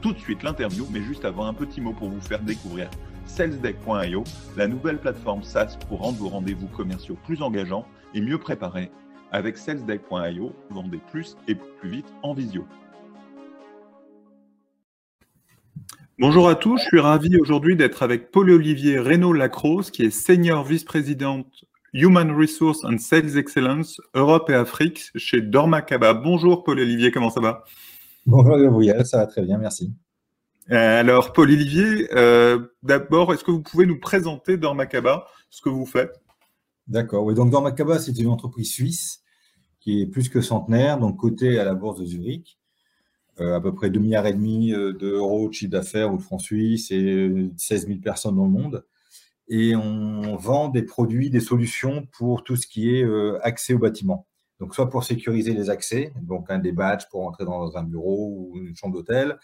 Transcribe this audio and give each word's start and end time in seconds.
tout 0.00 0.12
de 0.12 0.18
suite 0.18 0.42
l'interview, 0.42 0.86
mais 0.90 1.02
juste 1.02 1.24
avant 1.24 1.46
un 1.46 1.54
petit 1.54 1.80
mot 1.80 1.92
pour 1.92 2.08
vous 2.08 2.20
faire 2.20 2.40
découvrir 2.40 2.90
salesdeck.io, 3.26 4.24
la 4.56 4.66
nouvelle 4.66 4.98
plateforme 4.98 5.42
SaaS 5.42 5.76
pour 5.88 6.00
rendre 6.00 6.18
vos 6.18 6.28
rendez-vous 6.28 6.68
commerciaux 6.68 7.16
plus 7.24 7.42
engageants 7.42 7.86
et 8.14 8.20
mieux 8.20 8.38
préparés. 8.38 8.90
Avec 9.30 9.58
salesdeck.io, 9.58 10.52
vendez 10.70 11.00
plus 11.10 11.36
et 11.46 11.54
plus 11.54 11.90
vite 11.90 12.06
en 12.22 12.32
visio. 12.32 12.64
Bonjour 16.18 16.48
à 16.48 16.56
tous, 16.56 16.78
je 16.78 16.84
suis 16.84 17.00
ravi 17.00 17.36
aujourd'hui 17.38 17.76
d'être 17.76 18.02
avec 18.02 18.32
Paul-Olivier 18.32 18.98
Reynaud-Lacrosse, 18.98 19.92
qui 19.92 20.02
est 20.02 20.10
Senior 20.10 20.64
Vice-Présidente 20.64 21.64
Human 21.92 22.32
Resource 22.32 22.84
and 22.84 22.98
Sales 22.98 23.38
Excellence 23.38 24.00
Europe 24.14 24.50
et 24.50 24.54
Afrique 24.54 25.10
chez 25.14 25.40
Dormakaba. 25.40 26.14
Bonjour 26.14 26.64
Paul-Olivier, 26.64 27.12
comment 27.12 27.30
ça 27.30 27.40
va? 27.40 27.64
Bonjour 28.30 28.58
Gabriel, 28.58 29.06
ça 29.06 29.16
va 29.16 29.26
très 29.26 29.40
bien, 29.40 29.56
merci. 29.56 29.90
Euh, 30.70 31.00
alors, 31.00 31.32
Paul-Olivier, 31.32 32.14
euh, 32.14 32.58
d'abord, 32.82 33.32
est-ce 33.32 33.42
que 33.42 33.50
vous 33.50 33.62
pouvez 33.62 33.86
nous 33.86 33.98
présenter 33.98 34.58
Dormakaba, 34.58 35.26
ce 35.48 35.62
que 35.62 35.70
vous 35.70 35.86
faites? 35.86 36.20
D'accord, 36.88 37.24
oui. 37.24 37.32
Donc, 37.32 37.50
Dormakaba, 37.50 37.98
c'est 37.98 38.18
une 38.18 38.28
entreprise 38.28 38.70
suisse 38.70 39.22
qui 39.80 40.02
est 40.02 40.06
plus 40.06 40.28
que 40.28 40.42
centenaire, 40.42 40.98
donc 40.98 41.16
cotée 41.16 41.58
à 41.58 41.64
la 41.64 41.74
bourse 41.74 42.00
de 42.00 42.04
Zurich, 42.04 42.58
euh, 43.40 43.56
à 43.56 43.62
peu 43.62 43.74
près 43.74 43.88
2 43.88 43.98
milliards 43.98 44.26
et 44.26 44.34
demi 44.34 44.72
d'euros 44.72 45.48
de 45.48 45.54
chiffre 45.54 45.72
d'affaires 45.72 46.12
ou 46.12 46.18
de 46.18 46.22
francs 46.22 46.42
suisses 46.42 46.90
et 46.90 47.50
16 47.56 47.86
000 47.86 48.00
personnes 48.00 48.36
dans 48.36 48.44
le 48.44 48.50
monde. 48.50 48.84
Et 49.48 49.74
on 49.74 50.36
vend 50.36 50.68
des 50.68 50.82
produits, 50.82 51.30
des 51.30 51.40
solutions 51.40 52.06
pour 52.12 52.44
tout 52.44 52.56
ce 52.56 52.66
qui 52.66 52.94
est 52.94 53.06
accès 53.40 53.72
au 53.72 53.78
bâtiment. 53.78 54.26
Donc, 54.60 54.74
soit 54.74 54.90
pour 54.90 55.04
sécuriser 55.04 55.54
les 55.54 55.70
accès, 55.70 56.12
donc 56.20 56.50
un 56.50 56.58
des 56.58 56.72
badges 56.72 57.08
pour 57.10 57.26
entrer 57.26 57.44
dans 57.44 57.76
un 57.76 57.84
bureau 57.84 58.28
ou 58.30 58.58
une 58.58 58.74
chambre 58.74 58.94
d'hôtel, 58.94 59.38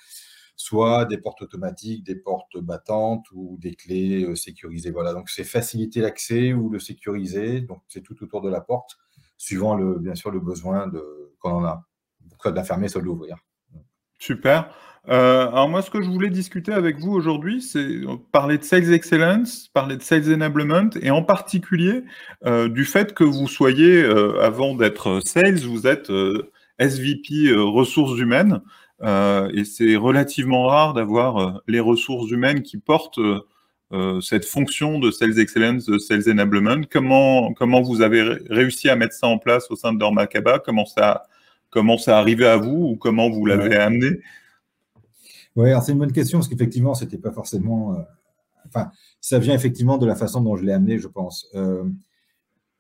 soit 0.57 1.05
des 1.05 1.19
portes 1.19 1.43
automatiques, 1.43 2.05
des 2.05 2.17
portes 2.17 2.59
battantes 2.59 3.27
ou 3.33 3.57
des 3.61 3.75
clés 3.75 4.25
euh, 4.25 4.35
sécurisées. 4.35 4.91
Voilà, 4.91 5.13
donc 5.13 5.29
c'est 5.31 5.45
faciliter 5.45 6.01
l'accès 6.01 6.53
ou 6.53 6.69
le 6.69 6.79
sécuriser. 6.79 7.61
Donc, 7.61 7.83
c'est 7.89 8.03
tout 8.03 8.23
autour 8.23 8.41
de 8.41 8.51
la 8.51 8.61
porte, 8.61 8.97
suivant 9.37 9.75
le, 9.75 9.99
bien 9.99 10.15
sûr 10.15 10.31
le 10.31 10.41
besoin 10.41 10.91
qu'on 11.39 11.53
en 11.53 11.65
a, 11.65 11.87
soit 12.41 12.51
de 12.51 12.57
la 12.57 12.65
fermer, 12.65 12.89
soit 12.89 13.01
de 13.01 13.07
l'ouvrir. 13.07 13.37
Super. 14.25 14.71
Euh, 15.11 15.49
alors 15.49 15.69
moi, 15.69 15.83
ce 15.83 15.91
que 15.91 16.01
je 16.01 16.09
voulais 16.09 16.31
discuter 16.31 16.73
avec 16.73 16.99
vous 16.99 17.13
aujourd'hui, 17.13 17.61
c'est 17.61 18.01
parler 18.33 18.57
de 18.57 18.65
Sales 18.65 18.91
Excellence, 18.95 19.69
parler 19.75 19.99
de 19.99 20.03
Sales 20.03 20.33
Enablement, 20.33 20.89
et 21.03 21.11
en 21.11 21.23
particulier 21.23 22.05
euh, 22.47 22.71
du 22.71 22.87
fait 22.87 23.13
que 23.13 23.23
vous 23.23 23.49
soyez, 23.49 24.03
euh, 24.03 24.41
avant 24.41 24.77
d'être 24.77 25.21
Sales, 25.27 25.59
vous 25.59 25.87
êtes 25.87 26.11
SVP 26.79 27.53
ressources 27.55 28.19
humaines, 28.19 28.63
et 29.03 29.65
c'est 29.65 29.97
relativement 29.97 30.69
rare 30.69 30.95
d'avoir 30.95 31.61
les 31.69 31.81
ressources 31.81 32.31
humaines 32.31 32.63
qui 32.63 32.79
portent 32.79 33.21
cette 34.23 34.47
fonction 34.47 34.99
de 34.99 35.11
Sales 35.11 35.39
Excellence, 35.39 35.85
de 35.85 35.99
Sales 35.99 36.31
Enablement. 36.31 36.81
Comment, 36.91 37.53
comment 37.53 37.83
vous 37.83 38.01
avez 38.01 38.23
réussi 38.49 38.89
à 38.89 38.97
mettre 38.97 39.13
ça 39.13 39.27
en 39.27 39.37
place 39.37 39.71
au 39.71 39.77
sein 39.77 39.93
de 39.93 39.99
Dormakaba? 39.99 40.61
Comment 40.61 40.87
ça, 40.87 41.25
comment 41.75 41.99
ça 41.99 42.19
arrivé 42.19 42.47
à 42.47 42.57
vous 42.57 42.87
ou 42.87 42.97
comment 42.97 43.29
vous 43.29 43.45
l'avez 43.45 43.77
amené? 43.77 44.21
Oui, 45.57 45.71
c'est 45.85 45.93
une 45.93 45.99
bonne 45.99 46.13
question 46.13 46.39
parce 46.39 46.49
qu'effectivement, 46.49 46.95
c'était 46.95 47.19
pas 47.19 47.33
forcément. 47.33 47.95
Euh, 47.95 48.03
enfin, 48.67 48.91
ça 49.21 49.41
vient 49.41 49.55
effectivement 49.55 49.99
de 49.99 50.07
la 50.07 50.15
façon 50.15 50.41
dont 50.41 50.57
je 50.57 50.65
l'ai 50.65 50.73
amené, 50.73 50.99
je 50.99 51.09
pense. 51.09 51.49
Euh, 51.55 51.85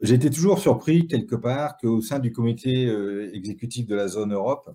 j'ai 0.00 0.15
été 0.15 0.31
toujours 0.31 0.60
surpris 0.60 1.09
quelque 1.09 1.34
part 1.34 1.77
qu'au 1.77 2.00
sein 2.00 2.21
du 2.21 2.33
comité 2.33 2.87
euh, 2.87 3.34
exécutif 3.34 3.87
de 3.87 3.97
la 3.97 4.06
zone 4.06 4.33
Europe, 4.33 4.71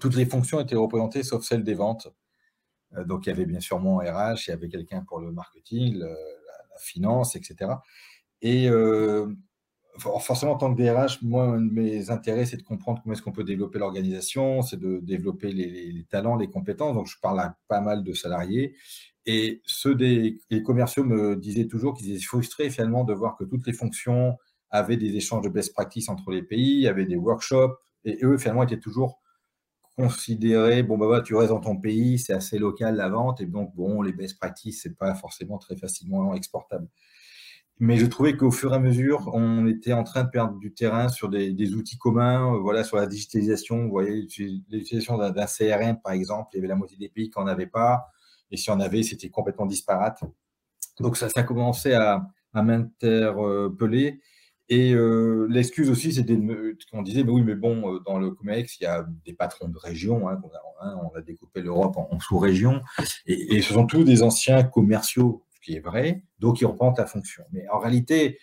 toutes 0.00 0.16
les 0.16 0.26
fonctions 0.26 0.60
étaient 0.60 0.76
représentées 0.76 1.22
sauf 1.22 1.44
celle 1.44 1.62
des 1.62 1.74
ventes. 1.74 2.08
donc, 3.06 3.26
il 3.26 3.30
y 3.30 3.32
avait 3.32 3.46
bien 3.46 3.60
sûr 3.60 3.78
mon 3.78 3.98
RH, 3.98 4.46
il 4.46 4.50
y 4.50 4.52
avait 4.52 4.68
quelqu'un 4.68 5.04
pour 5.04 5.20
le 5.20 5.30
marketing, 5.32 5.98
la, 5.98 6.08
finance, 6.80 7.34
etc. 7.34 7.72
Et 8.40 8.68
forcément, 10.00 10.52
en 10.52 10.56
tant 10.56 10.74
que 10.74 10.80
DRH, 10.82 11.22
moi, 11.22 11.58
mes 11.58 12.10
intérêts, 12.10 12.44
c'est 12.44 12.56
de 12.56 12.62
comprendre 12.62 13.00
comment 13.02 13.14
est-ce 13.14 13.22
qu'on 13.22 13.32
peut 13.32 13.44
développer 13.44 13.78
l'organisation, 13.78 14.62
c'est 14.62 14.78
de 14.78 15.00
développer 15.02 15.52
les, 15.52 16.04
talents, 16.10 16.36
les 16.36 16.48
compétences. 16.48 16.94
Donc, 16.94 17.06
je 17.06 17.16
parle 17.20 17.40
à 17.40 17.56
pas 17.68 17.80
mal 17.80 18.02
de 18.04 18.12
salariés. 18.12 18.74
Et 19.26 19.60
ceux 19.66 19.94
des 19.94 20.40
commerciaux 20.64 21.04
me 21.04 21.36
disaient 21.36 21.66
toujours 21.66 21.94
qu'ils 21.94 22.10
étaient 22.10 22.24
frustrés 22.24 22.70
finalement 22.70 23.04
de 23.04 23.12
voir 23.12 23.36
que 23.36 23.44
toutes 23.44 23.66
les 23.66 23.72
fonctions 23.72 24.36
avaient 24.70 24.96
des 24.96 25.16
échanges 25.16 25.44
de 25.44 25.48
best 25.48 25.72
practices 25.72 26.08
entre 26.08 26.30
les 26.30 26.42
pays, 26.42 26.86
avaient 26.86 27.06
des 27.06 27.16
workshops, 27.16 27.76
et 28.04 28.18
eux, 28.22 28.38
finalement, 28.38 28.62
étaient 28.62 28.80
toujours 28.80 29.20
considérés, 29.96 30.82
bon, 30.82 30.96
bah, 30.96 31.08
bah, 31.08 31.22
tu 31.22 31.34
restes 31.34 31.50
dans 31.50 31.60
ton 31.60 31.76
pays, 31.76 32.18
c'est 32.18 32.32
assez 32.32 32.58
local 32.58 32.96
la 32.96 33.08
vente, 33.08 33.40
et 33.40 33.46
donc, 33.46 33.74
bon, 33.74 34.00
les 34.02 34.12
best 34.12 34.38
practices, 34.38 34.82
c'est 34.82 34.96
pas 34.96 35.14
forcément 35.14 35.58
très 35.58 35.76
facilement 35.76 36.34
exportable. 36.34 36.88
Mais 37.80 37.96
je 37.96 38.06
trouvais 38.06 38.36
qu'au 38.36 38.50
fur 38.50 38.72
et 38.72 38.76
à 38.76 38.80
mesure, 38.80 39.30
on 39.32 39.66
était 39.66 39.92
en 39.92 40.02
train 40.02 40.24
de 40.24 40.30
perdre 40.30 40.58
du 40.58 40.72
terrain 40.72 41.08
sur 41.08 41.28
des, 41.28 41.74
outils 41.74 41.96
communs, 41.96 42.54
euh, 42.54 42.58
voilà, 42.58 42.82
sur 42.82 42.96
la 42.96 43.06
digitalisation. 43.06 43.84
Vous 43.84 43.90
voyez, 43.90 44.26
l'utilisation 44.70 45.16
d'un 45.16 45.46
CRM, 45.46 46.00
par 46.02 46.12
exemple, 46.12 46.48
il 46.52 46.56
y 46.56 46.58
avait 46.58 46.68
la 46.68 46.74
moitié 46.74 46.98
des 46.98 47.08
pays 47.08 47.30
qui 47.30 47.38
n'en 47.38 47.46
avaient 47.46 47.66
pas. 47.66 48.08
Et 48.50 48.56
si 48.56 48.70
on 48.70 48.80
avait, 48.80 49.02
c'était 49.02 49.28
complètement 49.28 49.66
disparate. 49.66 50.20
Donc, 50.98 51.16
ça, 51.16 51.28
ça 51.28 51.44
commençait 51.44 51.94
à, 51.94 52.26
à 52.52 52.62
m'interpeller. 52.62 54.20
Et 54.70 54.92
euh, 54.92 55.46
l'excuse 55.48 55.88
aussi, 55.88 56.12
c'était 56.12 56.38
qu'on 56.90 57.02
disait, 57.02 57.24
mais 57.24 57.30
oui, 57.30 57.42
mais 57.42 57.54
bon, 57.54 57.94
euh, 57.94 58.00
dans 58.04 58.18
le 58.18 58.32
COMEX, 58.32 58.80
il 58.80 58.84
y 58.84 58.86
a 58.86 59.06
des 59.24 59.32
patrons 59.32 59.68
de 59.68 59.78
région, 59.78 60.28
hein, 60.28 60.38
on, 60.42 60.86
a, 60.86 60.94
on, 60.96 61.16
a, 61.16 61.22
découpé 61.22 61.62
l'Europe 61.62 61.96
en, 61.96 62.20
sous-régions, 62.20 62.82
et, 63.26 63.56
et, 63.56 63.62
ce 63.62 63.72
sont 63.72 63.86
tous 63.86 64.04
des 64.04 64.22
anciens 64.22 64.62
commerciaux 64.62 65.42
qui 65.68 65.76
est 65.76 65.80
vrai, 65.80 66.22
donc 66.38 66.60
ils 66.60 66.66
reprentent 66.66 66.98
la 66.98 67.06
fonction. 67.06 67.44
Mais 67.52 67.68
en 67.68 67.78
réalité, 67.78 68.38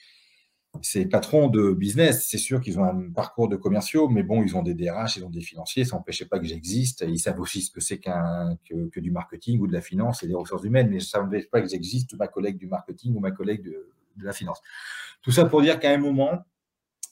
ces 0.82 1.08
patrons 1.08 1.48
de 1.48 1.72
business, 1.72 2.28
c'est 2.28 2.38
sûr 2.38 2.62
qu'ils 2.62 2.80
ont 2.80 2.84
un 2.84 3.12
parcours 3.12 3.48
de 3.48 3.56
commerciaux, 3.56 4.10
mais 4.10 4.22
bon, 4.22 4.44
ils 4.44 4.56
ont 4.56 4.62
des 4.62 4.76
DRH, 4.76 5.18
ils 5.18 5.26
ont 5.26 5.30
des 5.30 5.42
financiers, 5.42 5.86
ça 5.86 5.96
n'empêchait 5.96 6.26
pas 6.26 6.38
que 6.38 6.46
j'existe. 6.46 7.04
Ils 7.08 7.18
savent 7.18 7.40
aussi 7.40 7.62
ce 7.62 7.72
que 7.72 7.82
c'est 7.82 7.98
que, 7.98 9.00
du 9.00 9.10
marketing 9.10 9.60
ou 9.60 9.68
de 9.68 9.74
la 9.74 9.82
finance 9.82 10.22
et 10.22 10.28
des 10.28 10.36
ressources 10.36 10.64
humaines, 10.64 10.90
mais 10.90 11.00
ça 11.00 11.20
n'empêche 11.20 11.50
pas 11.50 11.62
que 11.62 11.68
j'existe, 11.68 12.14
ma 12.16 12.28
collègue 12.28 12.58
du 12.58 12.68
marketing 12.68 13.16
ou 13.16 13.20
ma 13.20 13.32
collègue 13.32 13.64
de, 13.64 13.92
la 14.22 14.32
finance. 14.32 14.62
Tout 15.22 15.32
ça 15.32 15.46
pour 15.46 15.62
dire 15.62 15.80
qu'à 15.80 15.92
un 15.92 15.98
moment, 15.98 16.46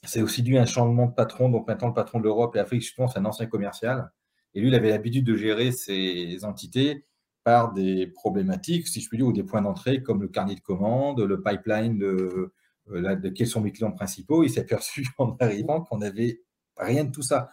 c'est 0.03 0.21
aussi 0.21 0.43
dû 0.43 0.57
à 0.57 0.61
un 0.61 0.65
changement 0.65 1.07
de 1.07 1.13
patron. 1.13 1.49
Donc 1.49 1.67
maintenant, 1.67 1.87
le 1.87 1.93
patron 1.93 2.19
de 2.19 2.25
l'Europe 2.25 2.55
et 2.55 2.59
l'Afrique, 2.59 2.81
justement, 2.81 3.07
c'est 3.07 3.19
un 3.19 3.25
ancien 3.25 3.47
commercial. 3.47 4.11
Et 4.53 4.61
lui, 4.61 4.67
il 4.67 4.75
avait 4.75 4.89
l'habitude 4.89 5.25
de 5.25 5.35
gérer 5.35 5.71
ces 5.71 6.45
entités 6.45 7.05
par 7.43 7.73
des 7.73 8.07
problématiques, 8.07 8.87
si 8.87 9.01
je 9.01 9.09
puis 9.09 9.17
dire, 9.17 9.27
ou 9.27 9.33
des 9.33 9.43
points 9.43 9.61
d'entrée 9.61 10.01
comme 10.01 10.21
le 10.21 10.27
carnet 10.27 10.55
de 10.55 10.61
commandes, 10.61 11.19
le 11.19 11.41
pipeline 11.41 11.97
de, 11.97 12.53
euh, 12.91 13.31
quels 13.35 13.47
sont 13.47 13.61
mes 13.61 13.71
clients 13.71 13.91
principaux. 13.91 14.43
Il 14.43 14.49
s'est 14.49 14.61
aperçu 14.71 15.07
en 15.17 15.35
arrivant 15.39 15.81
qu'on 15.81 15.97
n'avait 15.99 16.41
rien 16.77 17.03
de 17.03 17.11
tout 17.11 17.21
ça, 17.21 17.49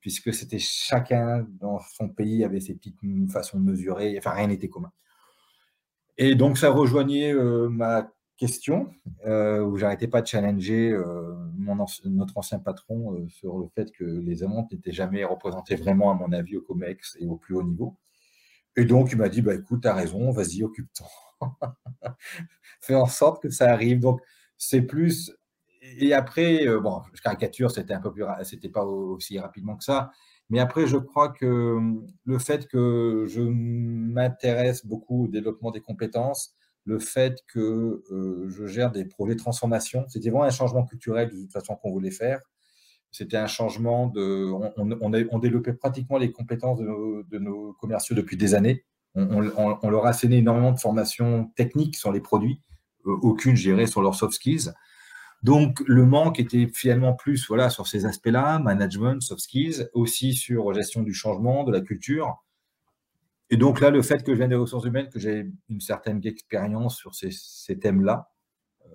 puisque 0.00 0.32
c'était 0.32 0.58
chacun 0.58 1.46
dans 1.60 1.80
son 1.80 2.08
pays 2.08 2.44
avait 2.44 2.60
ses 2.60 2.74
petites 2.74 2.98
façons 3.30 3.58
de 3.58 3.64
mesurer, 3.64 4.16
enfin 4.18 4.30
rien 4.30 4.46
n'était 4.46 4.68
commun. 4.68 4.92
Et 6.18 6.34
donc 6.34 6.58
ça 6.58 6.70
rejoignait 6.70 7.32
euh, 7.34 7.68
ma 7.68 8.10
question, 8.36 8.88
euh, 9.26 9.60
où 9.62 9.76
j'arrêtais 9.76 10.08
pas 10.08 10.20
de 10.20 10.26
challenger 10.26 10.96
mon 11.56 11.76
notre 12.06 12.38
ancien 12.38 12.58
patron 12.58 13.26
sur 13.28 13.58
le 13.58 13.68
fait 13.74 13.92
que 13.92 14.04
les 14.04 14.42
amendes 14.42 14.66
n'étaient 14.72 14.92
jamais 14.92 15.24
représentées 15.24 15.76
vraiment, 15.76 16.10
à 16.10 16.14
mon 16.14 16.32
avis, 16.32 16.56
au 16.56 16.62
COMEX 16.62 17.16
et 17.20 17.26
au 17.26 17.36
plus 17.36 17.54
haut 17.54 17.62
niveau. 17.62 17.96
Et 18.76 18.84
donc, 18.84 19.12
il 19.12 19.18
m'a 19.18 19.28
dit, 19.28 19.42
bah, 19.42 19.54
écoute, 19.54 19.82
tu 19.82 19.88
as 19.88 19.94
raison, 19.94 20.30
vas-y, 20.30 20.62
occupe-toi. 20.62 21.06
Fais 22.80 22.94
en 22.94 23.06
sorte 23.06 23.42
que 23.42 23.50
ça 23.50 23.70
arrive. 23.70 24.00
Donc, 24.00 24.20
c'est 24.56 24.82
plus. 24.82 25.32
Et 25.82 26.14
après, 26.14 26.66
euh, 26.66 26.80
bon, 26.80 27.02
je 27.12 27.20
caricature, 27.22 27.70
c'était 27.70 27.94
un 27.94 28.00
peu 28.00 28.12
plus, 28.12 28.24
c'était 28.44 28.68
pas 28.68 28.84
aussi 28.84 29.38
rapidement 29.38 29.76
que 29.76 29.84
ça. 29.84 30.10
Mais 30.50 30.60
après, 30.60 30.86
je 30.86 30.96
crois 30.96 31.30
que 31.30 31.46
hum, 31.76 32.06
le 32.24 32.38
fait 32.38 32.68
que 32.68 33.26
je 33.28 33.40
m'intéresse 33.42 34.86
beaucoup 34.86 35.24
au 35.24 35.28
développement 35.28 35.70
des 35.70 35.80
compétences, 35.80 36.54
le 36.84 36.98
fait 36.98 37.42
que 37.48 38.02
euh, 38.10 38.48
je 38.50 38.66
gère 38.66 38.90
des 38.92 39.04
projets 39.04 39.34
de 39.34 39.40
transformation, 39.40 40.04
c'était 40.08 40.30
vraiment 40.30 40.44
un 40.44 40.50
changement 40.50 40.84
culturel 40.84 41.30
de 41.30 41.36
toute 41.36 41.52
façon 41.52 41.76
qu'on 41.76 41.90
voulait 41.92 42.10
faire. 42.10 42.40
C'était 43.12 43.36
un 43.36 43.46
changement 43.46 44.08
de. 44.08 44.50
On, 44.76 45.38
développait 45.38 45.74
pratiquement 45.74 46.16
les 46.16 46.32
compétences 46.32 46.78
de 46.80 47.38
nos, 47.38 47.74
commerciaux 47.74 48.16
depuis 48.16 48.36
des 48.38 48.54
années. 48.54 48.84
on, 49.14 49.40
leur 49.40 50.06
a 50.06 50.08
asséné 50.08 50.38
énormément 50.38 50.72
de 50.72 50.80
formations 50.80 51.52
techniques 51.54 51.96
sur 51.96 52.10
les 52.10 52.20
produits, 52.20 52.60
aucune, 53.04 53.54
gérée 53.54 53.86
sur 53.86 54.00
leurs 54.00 54.14
soft 54.14 54.32
skills. 54.32 54.72
Donc, 55.42 55.82
le 55.86 56.06
manque 56.06 56.40
était 56.40 56.68
finalement 56.72 57.14
plus 57.14 57.46
voilà, 57.48 57.68
sur 57.68 57.86
ces 57.86 58.06
aspects-là, 58.06 58.60
management, 58.60 59.20
soft 59.20 59.42
skills, 59.42 59.88
aussi 59.92 60.34
sur 60.34 60.72
gestion 60.72 61.02
du 61.02 61.12
changement, 61.12 61.64
de 61.64 61.72
la 61.72 61.80
culture. 61.80 62.42
Et 63.50 63.58
donc 63.58 63.80
là, 63.80 63.90
le 63.90 64.00
fait 64.00 64.24
que 64.24 64.32
je 64.32 64.38
vienne 64.38 64.48
des 64.48 64.56
ressources 64.56 64.86
humaines, 64.86 65.10
que 65.10 65.18
j'ai 65.18 65.50
une 65.68 65.80
certaine 65.82 66.24
expérience 66.24 66.96
sur 66.96 67.14
ces, 67.14 67.78
thèmes-là, 67.78 68.30
euh, 68.86 68.88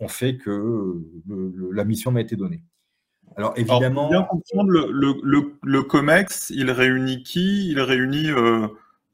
ont 0.00 0.08
fait 0.08 0.38
que 0.38 1.00
la 1.72 1.84
mission 1.84 2.10
m'a 2.10 2.22
été 2.22 2.34
donnée. 2.34 2.64
Alors 3.36 3.52
évidemment. 3.56 4.08
bien 4.08 4.22
comprendre, 4.22 4.70
le, 4.70 5.82
COMEX, 5.82 6.50
il 6.50 6.70
réunit 6.70 7.22
qui? 7.22 7.70
Il 7.70 7.80
réunit 7.80 8.30
euh, 8.30 8.68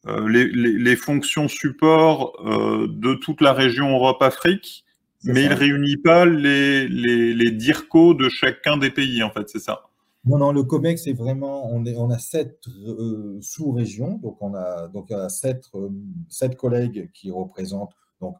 euh, 0.07 0.29
les, 0.29 0.97
fonctions 0.97 1.49
support 1.49 2.33
de 2.45 3.15
toute 3.15 3.41
la 3.41 3.53
région 3.53 3.91
Europe-Afrique 3.91 4.85
mais 5.25 5.45
il 5.45 5.51
ne 5.51 5.55
réunit 5.55 5.97
pas 5.97 6.25
les, 6.25 6.89
les, 6.89 7.51
DIRCO 7.51 8.15
de 8.15 8.29
chacun 8.29 8.77
des 8.77 8.91
pays, 8.91 9.23
en 9.23 9.31
fait, 9.31 9.49
c'est 9.49 9.59
ça? 9.59 9.83
Non, 10.25 10.39
non, 10.39 10.53
le 10.53 10.63
COMEX, 10.63 11.05
c'est 11.05 11.13
vraiment, 11.13 11.71
on, 11.73 11.85
est, 11.87 11.97
on 11.97 12.11
a 12.11 12.19
sept 12.19 12.61
euh, 12.69 13.39
sous-régions, 13.41 14.19
donc 14.19 14.37
on 14.41 14.55
a, 14.55 14.89
donc 14.89 15.13
sept, 15.29 15.65
euh, 15.75 15.89
sept, 16.29 16.57
collègues 16.57 17.11
qui 17.13 17.31
représentent, 17.31 17.95
donc 18.21 18.37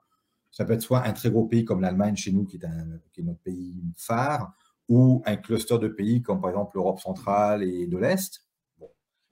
ça 0.51 0.65
peut 0.65 0.75
être 0.75 0.83
soit 0.83 1.05
un 1.05 1.13
très 1.13 1.31
gros 1.31 1.47
pays 1.47 1.65
comme 1.65 1.81
l'Allemagne 1.81 2.17
chez 2.17 2.33
nous, 2.33 2.45
qui 2.45 2.57
est, 2.57 2.65
un, 2.65 2.99
qui 3.13 3.21
est 3.21 3.25
notre 3.25 3.41
pays 3.41 3.83
phare, 3.97 4.53
ou 4.89 5.23
un 5.27 5.37
cluster 5.37 5.79
de 5.79 5.89
pays 5.89 6.23
comme 6.23 6.41
par 6.41 6.51
exemple 6.51 6.73
l'Europe 6.77 7.01
centrale 7.01 7.63
et 7.63 7.87
de 7.87 7.99
l'Est. 7.99 8.45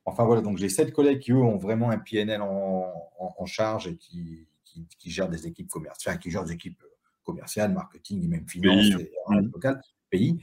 Enfin 0.05 0.25
voilà, 0.25 0.41
donc 0.41 0.57
j'ai 0.59 0.69
sept 0.69 0.93
collègues 0.93 1.19
qui, 1.19 1.33
eux, 1.33 1.43
ont 1.43 1.57
vraiment 1.57 1.91
un 1.91 1.99
PNL 1.99 2.41
en, 2.41 2.93
en, 3.19 3.47
charge 3.47 3.89
et 3.89 3.97
qui, 3.97 4.47
qui, 4.65 4.87
qui, 4.99 5.11
gèrent 5.11 5.29
des 5.29 5.49
équipes 5.49 5.69
commerciales, 5.69 6.21
qui 6.21 6.31
gèrent 6.31 6.45
des 6.45 6.53
équipes 6.53 6.81
commercial, 7.27 7.73
marketing 7.73 8.25
et 8.25 8.29
même 8.29 8.49
finance 8.49 8.87
et, 9.01 9.13
local, 9.53 9.81
pays. 10.09 10.39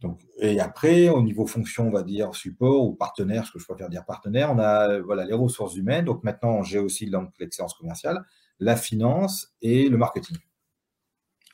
Donc, 0.00 0.20
et 0.38 0.60
après, 0.60 1.08
au 1.08 1.22
niveau 1.22 1.46
fonction, 1.46 1.88
on 1.88 1.90
va 1.90 2.02
dire 2.02 2.34
support 2.34 2.84
ou 2.84 2.94
partenaire, 2.94 3.46
ce 3.46 3.52
que 3.52 3.58
je 3.58 3.64
préfère 3.64 3.88
dire 3.88 4.04
partenaire, 4.04 4.52
on 4.52 4.58
a 4.58 5.00
voilà, 5.00 5.24
les 5.24 5.34
ressources 5.34 5.74
humaines. 5.74 6.04
Donc 6.04 6.22
maintenant, 6.22 6.62
j'ai 6.62 6.78
aussi 6.78 7.10
l'excellence 7.40 7.74
commerciale, 7.74 8.24
la 8.60 8.76
finance 8.76 9.54
et 9.62 9.88
le 9.88 9.96
marketing. 9.96 10.36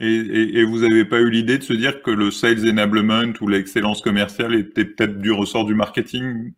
Et, 0.00 0.64
vous 0.64 0.80
n'avez 0.80 1.04
pas 1.04 1.20
eu 1.20 1.30
l'idée 1.30 1.58
de 1.58 1.62
se 1.62 1.72
dire 1.72 2.02
que 2.02 2.10
le 2.10 2.30
sales 2.30 2.68
enablement 2.68 3.32
ou 3.40 3.48
l'excellence 3.48 4.00
commerciale 4.00 4.54
était 4.54 4.84
peut-être 4.84 5.18
du 5.18 5.30
ressort 5.30 5.64
du 5.64 5.74
marketing 5.74 6.52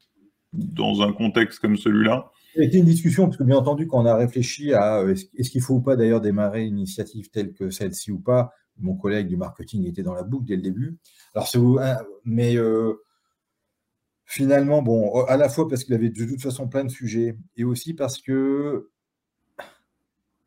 dans 0.53 1.03
un 1.03 1.13
contexte 1.13 1.59
comme 1.61 1.77
celui-là? 1.77 2.31
Été 2.55 2.79
une 2.79 2.87
discussion, 2.87 3.25
parce 3.27 3.37
que 3.37 3.45
bien 3.45 3.57
entendu, 3.57 3.87
quand 3.87 4.01
on 4.03 4.07
a 4.07 4.17
réfléchi 4.17 4.73
à 4.73 5.01
euh, 5.01 5.15
est-ce 5.37 5.51
qu'il 5.51 5.61
faut 5.61 5.75
ou 5.75 5.81
pas 5.83 5.97
d'ailleurs 5.97 6.23
démarrer 6.23 6.65
une 6.65 6.79
initiative 6.79 7.29
telle 7.31 7.53
que 7.53 7.69
celle-ci 7.69 8.11
ou 8.11 8.19
pas, 8.19 8.51
mon 8.79 8.95
collègue 8.95 9.29
du 9.29 9.37
marketing 9.37 9.87
était 9.87 10.03
dans 10.03 10.15
la 10.15 10.23
boucle 10.23 10.47
dès 10.47 10.57
le 10.57 10.63
début. 10.63 10.97
Alors, 11.35 11.51
hein, 11.81 11.99
mais 12.25 12.57
euh, 12.57 12.95
finalement, 14.25 14.81
bon, 14.81 15.25
à 15.27 15.37
la 15.37 15.51
fois 15.51 15.69
parce 15.69 15.85
qu'il 15.85 15.95
avait 15.95 16.09
de 16.09 16.25
toute 16.25 16.41
façon 16.41 16.67
plein 16.69 16.85
de 16.85 16.91
sujets, 16.91 17.37
et 17.59 17.65
aussi 17.65 17.93
parce 17.93 18.23
que 18.23 18.89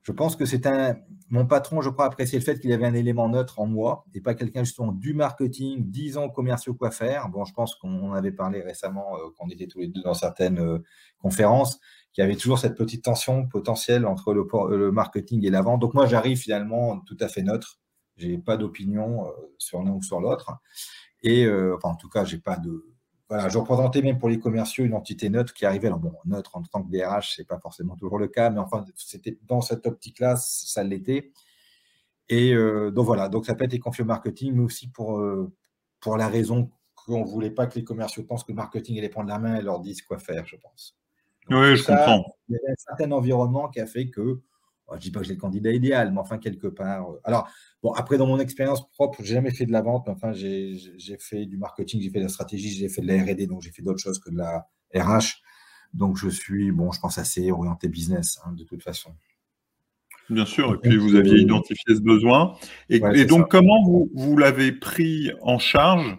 je 0.03 0.11
pense 0.11 0.35
que 0.35 0.45
c'est 0.45 0.65
un. 0.65 0.97
Mon 1.29 1.45
patron, 1.45 1.81
je 1.81 1.89
crois, 1.89 2.05
appréciait 2.05 2.39
le 2.39 2.45
fait 2.45 2.59
qu'il 2.59 2.71
avait 2.73 2.87
un 2.87 2.93
élément 2.93 3.29
neutre 3.29 3.59
en 3.59 3.67
moi 3.67 4.05
et 4.15 4.21
pas 4.21 4.33
quelqu'un 4.33 4.63
justement 4.63 4.91
du 4.91 5.13
marketing, 5.13 5.91
10 5.91 6.17
ans 6.17 6.29
commerciaux 6.29 6.73
quoi 6.73 6.89
faire. 6.89 7.29
Bon, 7.29 7.45
je 7.45 7.53
pense 7.53 7.75
qu'on 7.75 8.13
avait 8.13 8.31
parlé 8.31 8.61
récemment 8.61 9.15
euh, 9.15 9.29
quand 9.37 9.45
on 9.45 9.49
était 9.49 9.67
tous 9.67 9.79
les 9.79 9.87
deux 9.87 10.01
dans 10.01 10.15
certaines 10.15 10.81
conférences 11.19 11.79
qu'il 12.13 12.23
y 12.23 12.25
avait 12.25 12.35
toujours 12.35 12.59
cette 12.59 12.75
petite 12.75 13.03
tension 13.03 13.47
potentielle 13.47 14.05
entre 14.05 14.33
le, 14.33 14.91
marketing 14.91 15.45
et 15.45 15.49
la 15.49 15.61
vente. 15.61 15.79
Donc 15.79 15.93
moi, 15.93 16.07
j'arrive 16.07 16.37
finalement 16.37 16.99
tout 17.01 17.17
à 17.19 17.27
fait 17.27 17.43
neutre. 17.43 17.79
Je 18.17 18.27
n'ai 18.27 18.37
pas 18.37 18.57
d'opinion 18.57 19.25
euh, 19.25 19.31
sur 19.57 19.81
l'un 19.83 19.91
ou 19.91 20.01
sur 20.01 20.19
l'autre. 20.19 20.51
Et 21.21 21.45
euh, 21.45 21.75
enfin, 21.75 21.89
en 21.89 21.95
tout 21.95 22.09
cas, 22.09 22.25
j'ai 22.25 22.39
pas 22.39 22.57
de. 22.57 22.88
Voilà, 23.29 23.47
je 23.47 23.57
représentais 23.57 24.01
même 24.01 24.17
pour 24.17 24.27
les 24.27 24.39
commerciaux 24.39 24.83
une 24.85 24.95
entité 24.95 25.29
neutre 25.29 25.53
qui 25.53 25.65
arrivait. 25.65 25.87
Alors 25.87 25.99
bon, 25.99 26.13
neutre 26.25 26.57
en 26.57 26.63
tant 26.63 26.83
que 26.83 26.89
DRH, 26.89 27.35
c'est 27.35 27.47
pas 27.47 27.59
forcément 27.59 27.95
toujours 27.95 28.17
le 28.17 28.27
cas, 28.27 28.49
mais 28.49 28.59
enfin, 28.59 28.83
c'était 28.95 29.37
dans 29.43 29.61
cette 29.61 29.85
optique-là, 29.85 30.35
ça 30.35 30.83
l'était. 30.83 31.31
Et 32.27 32.53
euh, 32.53 32.91
donc 32.91 33.05
voilà, 33.05 33.29
donc 33.29 33.45
ça 33.45 33.53
peut 33.55 33.65
être 33.65 33.77
confié 33.77 34.03
au 34.03 34.07
marketing, 34.07 34.53
mais 34.55 34.63
aussi 34.63 34.87
pour, 34.87 35.23
pour 35.99 36.17
la 36.17 36.27
raison 36.27 36.71
qu'on 36.95 37.19
ne 37.19 37.25
voulait 37.25 37.51
pas 37.51 37.67
que 37.67 37.75
les 37.75 37.83
commerciaux 37.83 38.23
pensent 38.23 38.43
que 38.43 38.51
le 38.51 38.57
marketing 38.57 38.97
allait 38.97 39.09
prendre 39.09 39.29
la 39.29 39.39
main 39.39 39.57
et 39.57 39.61
leur 39.61 39.79
disent 39.79 40.01
quoi 40.01 40.17
faire, 40.17 40.45
je 40.47 40.55
pense 40.55 40.99
oui, 41.49 41.75
je 41.77 41.85
comprends. 41.85 42.35
Il 42.47 42.53
y 42.53 42.67
a 42.67 42.71
un 42.71 42.75
certain 42.77 43.11
environnement 43.11 43.69
qui 43.69 43.79
a 43.79 43.85
fait 43.85 44.09
que, 44.09 44.41
je 44.91 44.95
ne 44.97 45.01
dis 45.01 45.11
pas 45.11 45.19
que 45.19 45.25
j'ai 45.25 45.33
le 45.33 45.39
candidat 45.39 45.71
idéal, 45.71 46.11
mais 46.11 46.19
enfin, 46.19 46.37
quelque 46.37 46.67
part. 46.67 47.11
Euh, 47.11 47.21
alors, 47.23 47.49
bon, 47.83 47.91
après, 47.91 48.17
dans 48.17 48.27
mon 48.27 48.39
expérience 48.39 48.89
propre, 48.91 49.19
je 49.19 49.29
n'ai 49.29 49.35
jamais 49.35 49.51
fait 49.51 49.65
de 49.65 49.71
la 49.71 49.81
vente, 49.81 50.05
mais 50.07 50.13
enfin, 50.13 50.31
j'ai 50.33 50.77
fait 51.19 51.45
du 51.45 51.57
marketing, 51.57 52.01
j'ai 52.01 52.09
fait 52.09 52.19
de 52.19 52.23
la 52.23 52.29
stratégie, 52.29 52.69
j'ai 52.69 52.89
fait 52.89 53.01
de 53.01 53.07
la 53.07 53.23
RD, 53.23 53.47
donc 53.47 53.61
j'ai 53.61 53.71
fait 53.71 53.81
d'autres 53.81 53.99
choses 53.99 54.19
que 54.19 54.29
de 54.29 54.37
la 54.37 54.67
RH. 54.95 55.41
Donc, 55.93 56.17
je 56.17 56.29
suis, 56.29 56.71
bon, 56.71 56.91
je 56.91 56.99
pense 56.99 57.17
assez 57.17 57.51
orienté 57.51 57.87
business, 57.87 58.39
hein, 58.45 58.51
de 58.53 58.63
toute 58.63 58.83
façon. 58.83 59.11
Bien 60.29 60.45
sûr, 60.45 60.75
et 60.75 60.77
puis 60.77 60.97
vous 60.97 61.15
aviez 61.15 61.33
euh, 61.33 61.41
identifié 61.41 61.95
ce 61.95 62.01
besoin. 62.01 62.55
Et, 62.89 62.99
donc, 63.25 63.49
comment 63.49 63.83
vous, 63.83 64.11
vous 64.13 64.37
l'avez 64.37 64.71
pris 64.71 65.31
en 65.41 65.57
charge? 65.57 66.17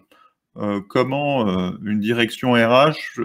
Euh, 0.56 0.80
Comment 0.88 1.46
une 1.82 2.00
direction 2.00 2.54
RH 2.54 3.20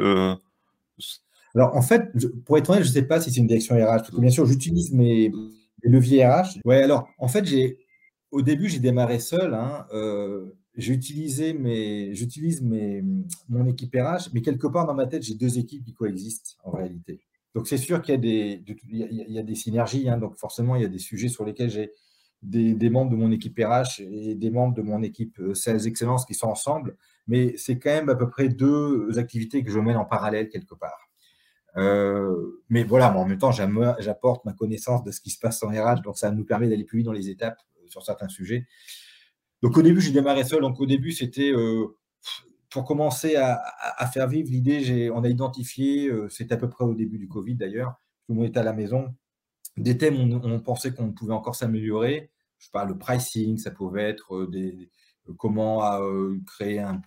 alors, 1.55 1.75
en 1.75 1.81
fait, 1.81 2.11
pour 2.45 2.57
être 2.57 2.69
honnête, 2.69 2.83
je 2.83 2.89
ne 2.89 2.93
sais 2.93 3.03
pas 3.03 3.21
si 3.21 3.31
c'est 3.31 3.39
une 3.39 3.47
direction 3.47 3.75
RH, 3.75 3.85
parce 3.85 4.11
que 4.11 4.19
bien 4.19 4.29
sûr, 4.29 4.45
j'utilise 4.45 4.91
mes, 4.91 5.31
leviers 5.83 6.25
RH. 6.25 6.59
Ouais, 6.65 6.81
alors, 6.81 7.07
en 7.17 7.27
fait, 7.27 7.45
j'ai, 7.45 7.77
au 8.31 8.41
début, 8.41 8.67
j'ai 8.67 8.79
démarré 8.79 9.19
seul. 9.19 9.53
Hein, 9.53 9.85
euh, 9.93 10.51
j'utilise 10.75 11.39
mes, 11.53 13.03
mon 13.47 13.67
équipe 13.67 13.95
RH, 13.95 14.31
mais 14.33 14.41
quelque 14.41 14.67
part 14.67 14.85
dans 14.85 14.93
ma 14.93 15.07
tête, 15.07 15.23
j'ai 15.23 15.35
deux 15.35 15.57
équipes 15.57 15.85
qui 15.85 15.93
coexistent 15.93 16.57
en 16.63 16.71
réalité. 16.71 17.21
Donc, 17.53 17.67
c'est 17.67 17.77
sûr 17.77 18.01
qu'il 18.01 18.13
y 18.13 18.17
a 18.17 18.19
des, 18.19 19.43
des 19.43 19.55
synergies. 19.55 20.09
Hein, 20.09 20.17
donc, 20.17 20.35
forcément, 20.35 20.75
il 20.75 20.81
y 20.81 20.85
a 20.85 20.89
des 20.89 20.99
sujets 20.99 21.29
sur 21.29 21.45
lesquels 21.45 21.69
j'ai 21.69 21.91
des, 22.41 22.89
membres 22.89 23.11
de 23.11 23.15
mon 23.15 23.31
équipe 23.31 23.57
RH 23.57 24.01
et 24.01 24.35
des 24.35 24.49
membres 24.49 24.75
de 24.75 24.81
mon 24.81 25.01
équipe 25.03 25.39
euh, 25.39 25.53
Sales 25.53 25.87
Excellence 25.87 26.25
qui 26.25 26.33
sont 26.33 26.47
ensemble. 26.47 26.97
Mais 27.27 27.55
c'est 27.57 27.79
quand 27.79 27.91
même 27.91 28.09
à 28.09 28.15
peu 28.15 28.29
près 28.29 28.49
deux 28.49 29.17
activités 29.17 29.63
que 29.63 29.71
je 29.71 29.79
mène 29.79 29.97
en 29.97 30.05
parallèle 30.05 30.49
quelque 30.49 30.75
part. 30.75 31.05
Euh, 31.77 32.61
mais 32.69 32.83
voilà, 32.83 33.15
en 33.15 33.25
même 33.25 33.37
temps, 33.37 33.51
j'apporte 33.51 34.45
ma 34.45 34.53
connaissance 34.53 35.03
de 35.03 35.11
ce 35.11 35.19
qui 35.19 35.29
se 35.29 35.39
passe 35.39 35.61
en 35.63 35.69
RH, 35.69 36.01
donc 36.01 36.17
ça 36.17 36.31
nous 36.31 36.45
permet 36.45 36.69
d'aller 36.69 36.85
plus 36.85 36.99
vite 36.99 37.05
dans 37.05 37.11
les 37.11 37.29
étapes 37.29 37.59
euh, 37.77 37.87
sur 37.87 38.03
certains 38.03 38.29
sujets. 38.29 38.65
Donc 39.61 39.77
au 39.77 39.81
début, 39.81 40.01
j'ai 40.01 40.11
démarré 40.11 40.43
seul. 40.43 40.61
Donc 40.61 40.79
au 40.79 40.85
début, 40.85 41.11
c'était 41.11 41.51
euh, 41.51 41.97
pour 42.69 42.85
commencer 42.85 43.35
à, 43.35 43.61
faire 44.13 44.27
vivre 44.27 44.49
l'idée. 44.49 45.09
On 45.11 45.23
a 45.23 45.29
identifié, 45.29 46.11
c'était 46.29 46.53
à 46.53 46.57
peu 46.57 46.69
près 46.69 46.85
au 46.85 46.93
début 46.93 47.17
du 47.17 47.27
Covid 47.27 47.55
d'ailleurs, 47.55 47.95
tout 48.25 48.33
le 48.33 48.39
monde 48.39 48.47
était 48.47 48.59
à 48.59 48.63
la 48.63 48.73
maison, 48.73 49.15
des 49.77 49.97
thèmes 49.97 50.15
où 50.15 50.39
on, 50.43 50.59
pensait 50.59 50.93
qu'on 50.93 51.13
pouvait 51.13 51.33
encore 51.33 51.55
s'améliorer. 51.55 52.31
Je 52.57 52.69
parle 52.71 52.89
de 52.89 52.93
pricing, 52.93 53.57
ça 53.57 53.71
pouvait 53.71 54.09
être 54.09 54.45
des, 54.47 54.89
comment 55.37 55.81
créer 56.45 56.79
un, 56.79 57.01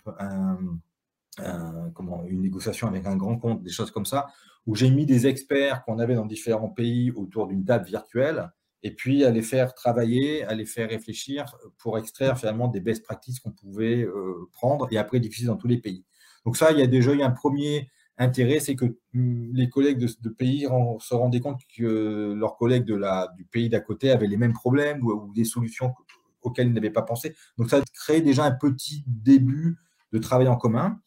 une 1.37 2.41
négociation 2.41 2.87
avec 2.87 3.05
un 3.05 3.15
grand 3.15 3.37
compte, 3.37 3.61
des 3.61 3.71
choses 3.71 3.91
comme 3.91 4.05
ça 4.05 4.27
où 4.65 4.75
j'ai 4.75 4.89
mis 4.89 5.05
des 5.05 5.27
experts 5.27 5.83
qu'on 5.83 5.99
avait 5.99 6.15
dans 6.15 6.25
différents 6.25 6.69
pays 6.69 7.11
autour 7.11 7.47
d'une 7.47 7.65
table 7.65 7.85
virtuelle, 7.85 8.51
et 8.83 8.91
puis 8.91 9.25
à 9.25 9.31
les 9.31 9.41
faire 9.41 9.73
travailler, 9.73 10.43
à 10.43 10.55
les 10.55 10.65
faire 10.65 10.89
réfléchir 10.89 11.55
pour 11.77 11.97
extraire 11.97 12.37
finalement 12.37 12.67
des 12.67 12.79
best 12.79 13.03
practices 13.03 13.39
qu'on 13.39 13.51
pouvait 13.51 14.03
euh, 14.03 14.49
prendre 14.53 14.87
et 14.91 14.97
après 14.97 15.19
diffuser 15.19 15.47
dans 15.47 15.57
tous 15.57 15.67
les 15.67 15.79
pays. 15.79 16.05
Donc 16.45 16.55
ça, 16.55 16.71
il 16.71 16.79
y 16.79 16.81
a 16.81 16.87
déjà 16.87 17.13
eu 17.13 17.21
un 17.21 17.31
premier 17.31 17.89
intérêt, 18.17 18.59
c'est 18.59 18.75
que 18.75 18.85
hum, 19.15 19.51
les 19.53 19.69
collègues 19.69 19.97
de, 19.97 20.29
pays 20.29 20.67
se 20.99 21.13
rendaient 21.13 21.39
compte 21.39 21.61
que 21.75 22.33
leurs 22.37 22.55
collègues 22.57 22.85
de 22.85 22.95
la, 22.95 23.33
du 23.37 23.45
pays 23.45 23.69
d'à 23.69 23.79
côté 23.79 24.11
avaient 24.11 24.27
les 24.27 24.37
mêmes 24.37 24.53
problèmes 24.53 25.03
ou, 25.03 25.31
des 25.33 25.45
solutions 25.45 25.93
auxquelles 26.41 26.67
ils 26.67 26.73
n'avaient 26.73 26.89
pas 26.89 27.01
pensé. 27.01 27.35
Donc 27.57 27.69
ça 27.69 27.81
crée 27.93 28.21
déjà 28.21 28.45
un 28.45 28.51
petit 28.51 29.03
début 29.07 29.77
de 30.13 30.19
travail 30.19 30.47
en 30.47 30.55
commun. 30.55 30.99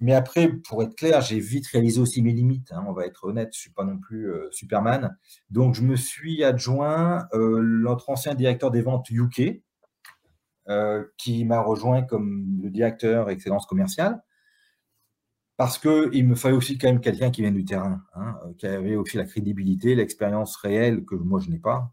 Mais 0.00 0.14
après, 0.14 0.48
pour 0.48 0.82
être 0.82 0.96
clair, 0.96 1.20
j'ai 1.20 1.38
vite 1.38 1.66
réalisé 1.66 2.00
aussi 2.00 2.22
mes 2.22 2.32
limites. 2.32 2.72
Hein, 2.72 2.84
on 2.88 2.92
va 2.92 3.04
être 3.06 3.24
honnête, 3.24 3.50
je 3.52 3.58
ne 3.58 3.60
suis 3.60 3.70
pas 3.70 3.84
non 3.84 3.98
plus 3.98 4.30
euh, 4.30 4.48
Superman. 4.50 5.16
Donc, 5.50 5.74
je 5.74 5.82
me 5.82 5.94
suis 5.94 6.42
adjoint 6.42 7.28
euh, 7.34 7.60
notre 7.62 8.08
ancien 8.08 8.34
directeur 8.34 8.70
des 8.70 8.80
ventes 8.80 9.10
UK, 9.10 9.62
euh, 10.68 11.04
qui 11.18 11.44
m'a 11.44 11.60
rejoint 11.60 12.02
comme 12.02 12.60
le 12.62 12.70
directeur 12.70 13.28
excellence 13.28 13.66
commerciale, 13.66 14.22
parce 15.58 15.78
qu'il 15.78 16.26
me 16.26 16.34
fallait 16.34 16.56
aussi 16.56 16.78
quand 16.78 16.88
même 16.88 17.00
quelqu'un 17.00 17.30
qui 17.30 17.42
vient 17.42 17.52
du 17.52 17.66
terrain, 17.66 18.00
hein, 18.14 18.38
qui 18.56 18.66
avait 18.66 18.96
aussi 18.96 19.18
la 19.18 19.24
crédibilité, 19.24 19.94
l'expérience 19.94 20.56
réelle 20.56 21.04
que 21.04 21.14
moi 21.14 21.40
je 21.40 21.50
n'ai 21.50 21.58
pas, 21.58 21.92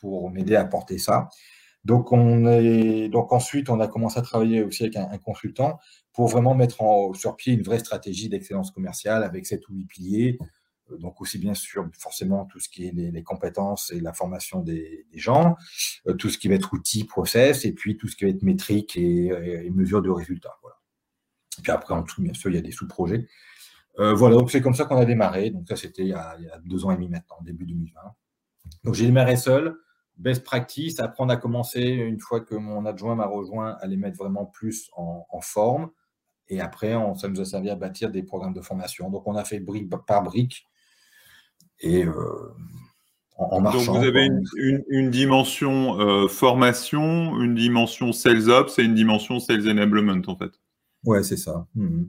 pour 0.00 0.30
m'aider 0.30 0.56
à 0.56 0.66
porter 0.66 0.98
ça. 0.98 1.30
Donc, 1.88 3.32
ensuite, 3.32 3.70
on 3.70 3.80
a 3.80 3.88
commencé 3.88 4.18
à 4.18 4.22
travailler 4.22 4.62
aussi 4.62 4.82
avec 4.82 4.96
un, 4.96 5.16
consultant 5.16 5.78
pour 6.12 6.28
vraiment 6.28 6.54
mettre 6.54 6.82
sur 7.14 7.34
pied 7.34 7.54
une 7.54 7.62
vraie 7.62 7.78
stratégie 7.78 8.28
d'excellence 8.28 8.70
commerciale 8.70 9.24
avec 9.24 9.46
sept 9.46 9.66
ou 9.70 9.74
huit 9.74 9.86
piliers 9.86 10.38
donc 10.98 11.20
aussi 11.20 11.38
bien 11.38 11.54
sûr 11.54 11.86
forcément 11.98 12.46
tout 12.46 12.60
ce 12.60 12.68
qui 12.68 12.86
est 12.86 12.92
les, 12.92 13.22
compétences 13.22 13.90
et 13.92 14.00
la 14.00 14.14
formation 14.14 14.62
des, 14.62 15.06
gens, 15.14 15.56
tout 16.18 16.30
ce 16.30 16.38
qui 16.38 16.48
va 16.48 16.54
être 16.54 16.72
outils, 16.72 17.04
process, 17.04 17.64
et 17.64 17.72
puis 17.72 17.96
tout 17.96 18.08
ce 18.08 18.16
qui 18.16 18.24
va 18.24 18.30
être 18.30 18.42
métrique 18.42 18.96
et, 18.96 19.70
mesure 19.70 20.02
de 20.02 20.10
résultats. 20.10 20.56
Voilà. 20.62 20.76
Et 21.58 21.62
puis 21.62 21.72
après, 21.72 21.94
en 21.94 22.02
tout, 22.04 22.22
bien 22.22 22.32
sûr, 22.32 22.50
il 22.50 22.56
y 22.56 22.58
a 22.58 22.62
des 22.62 22.70
sous-projets. 22.70 23.28
voilà, 23.98 24.36
donc 24.36 24.50
c'est 24.50 24.62
comme 24.62 24.74
ça 24.74 24.86
qu'on 24.86 24.96
a 24.96 25.04
démarré. 25.04 25.50
Donc 25.50 25.68
ça, 25.68 25.76
c'était 25.76 26.02
il, 26.02 26.08
y 26.08 26.14
a 26.14 26.36
deux 26.64 26.84
ans 26.84 26.90
et 26.90 26.94
demi 26.94 27.08
maintenant, 27.08 27.36
début 27.42 27.66
2020. 27.66 28.00
Donc 28.84 28.94
j'ai 28.94 29.06
démarré 29.06 29.36
seul, 29.36 29.76
best 30.18 30.44
practice. 30.44 31.00
Après, 31.00 31.22
on 31.22 31.28
a 31.28 31.36
commencé, 31.36 31.80
une 31.80 32.18
fois 32.18 32.40
que 32.40 32.54
mon 32.54 32.84
adjoint 32.84 33.14
m'a 33.14 33.26
rejoint, 33.26 33.76
à 33.80 33.86
les 33.86 33.96
mettre 33.96 34.18
vraiment 34.18 34.44
plus 34.44 34.90
en, 34.96 35.40
forme. 35.40 35.90
Et 36.48 36.60
après, 36.60 36.94
on, 36.94 37.14
ça 37.14 37.28
nous 37.28 37.40
a 37.40 37.44
servi 37.44 37.70
à 37.70 37.76
bâtir 37.76 38.10
des 38.10 38.22
programmes 38.22 38.54
de 38.54 38.60
formation. 38.60 39.10
Donc 39.10 39.26
on 39.26 39.36
a 39.36 39.44
fait 39.44 39.60
brique 39.60 39.90
par 40.06 40.22
brique. 40.22 40.66
Et 41.80 42.04
euh, 42.04 42.54
en, 43.36 43.60
marchant. 43.60 43.92
Donc 43.92 44.02
vous 44.02 44.08
avez 44.08 44.28
une, 44.88 45.10
dimension 45.10 46.00
euh, 46.00 46.26
formation, 46.26 47.40
une 47.40 47.54
dimension 47.54 48.12
sales 48.12 48.50
ops 48.50 48.78
et 48.78 48.82
une 48.82 48.94
dimension 48.94 49.38
sales 49.38 49.68
enablement 49.68 50.20
en 50.26 50.36
fait. 50.36 50.52
Ouais, 51.04 51.22
c'est 51.22 51.36
ça. 51.36 51.66
Mmh, 51.76 52.04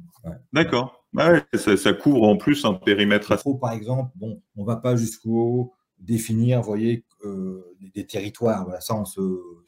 D'accord. 0.52 1.06
ça, 1.54 1.94
couvre 1.94 2.24
en 2.24 2.38
plus 2.38 2.66
un 2.66 2.74
périmètre. 2.74 3.38
Il 3.46 3.60
par 3.60 3.74
exemple, 3.74 4.12
bon, 4.16 4.42
on 4.56 4.62
ne 4.62 4.68
va 4.68 4.78
pas 4.78 4.96
jusqu'au 4.96 5.74
définir, 6.00 6.62
voyez, 6.62 7.06
euh, 7.24 7.76
des, 7.94 8.06
territoires. 8.06 8.64
Voilà, 8.64 8.82
ça, 8.82 9.02
ce 9.06 9.22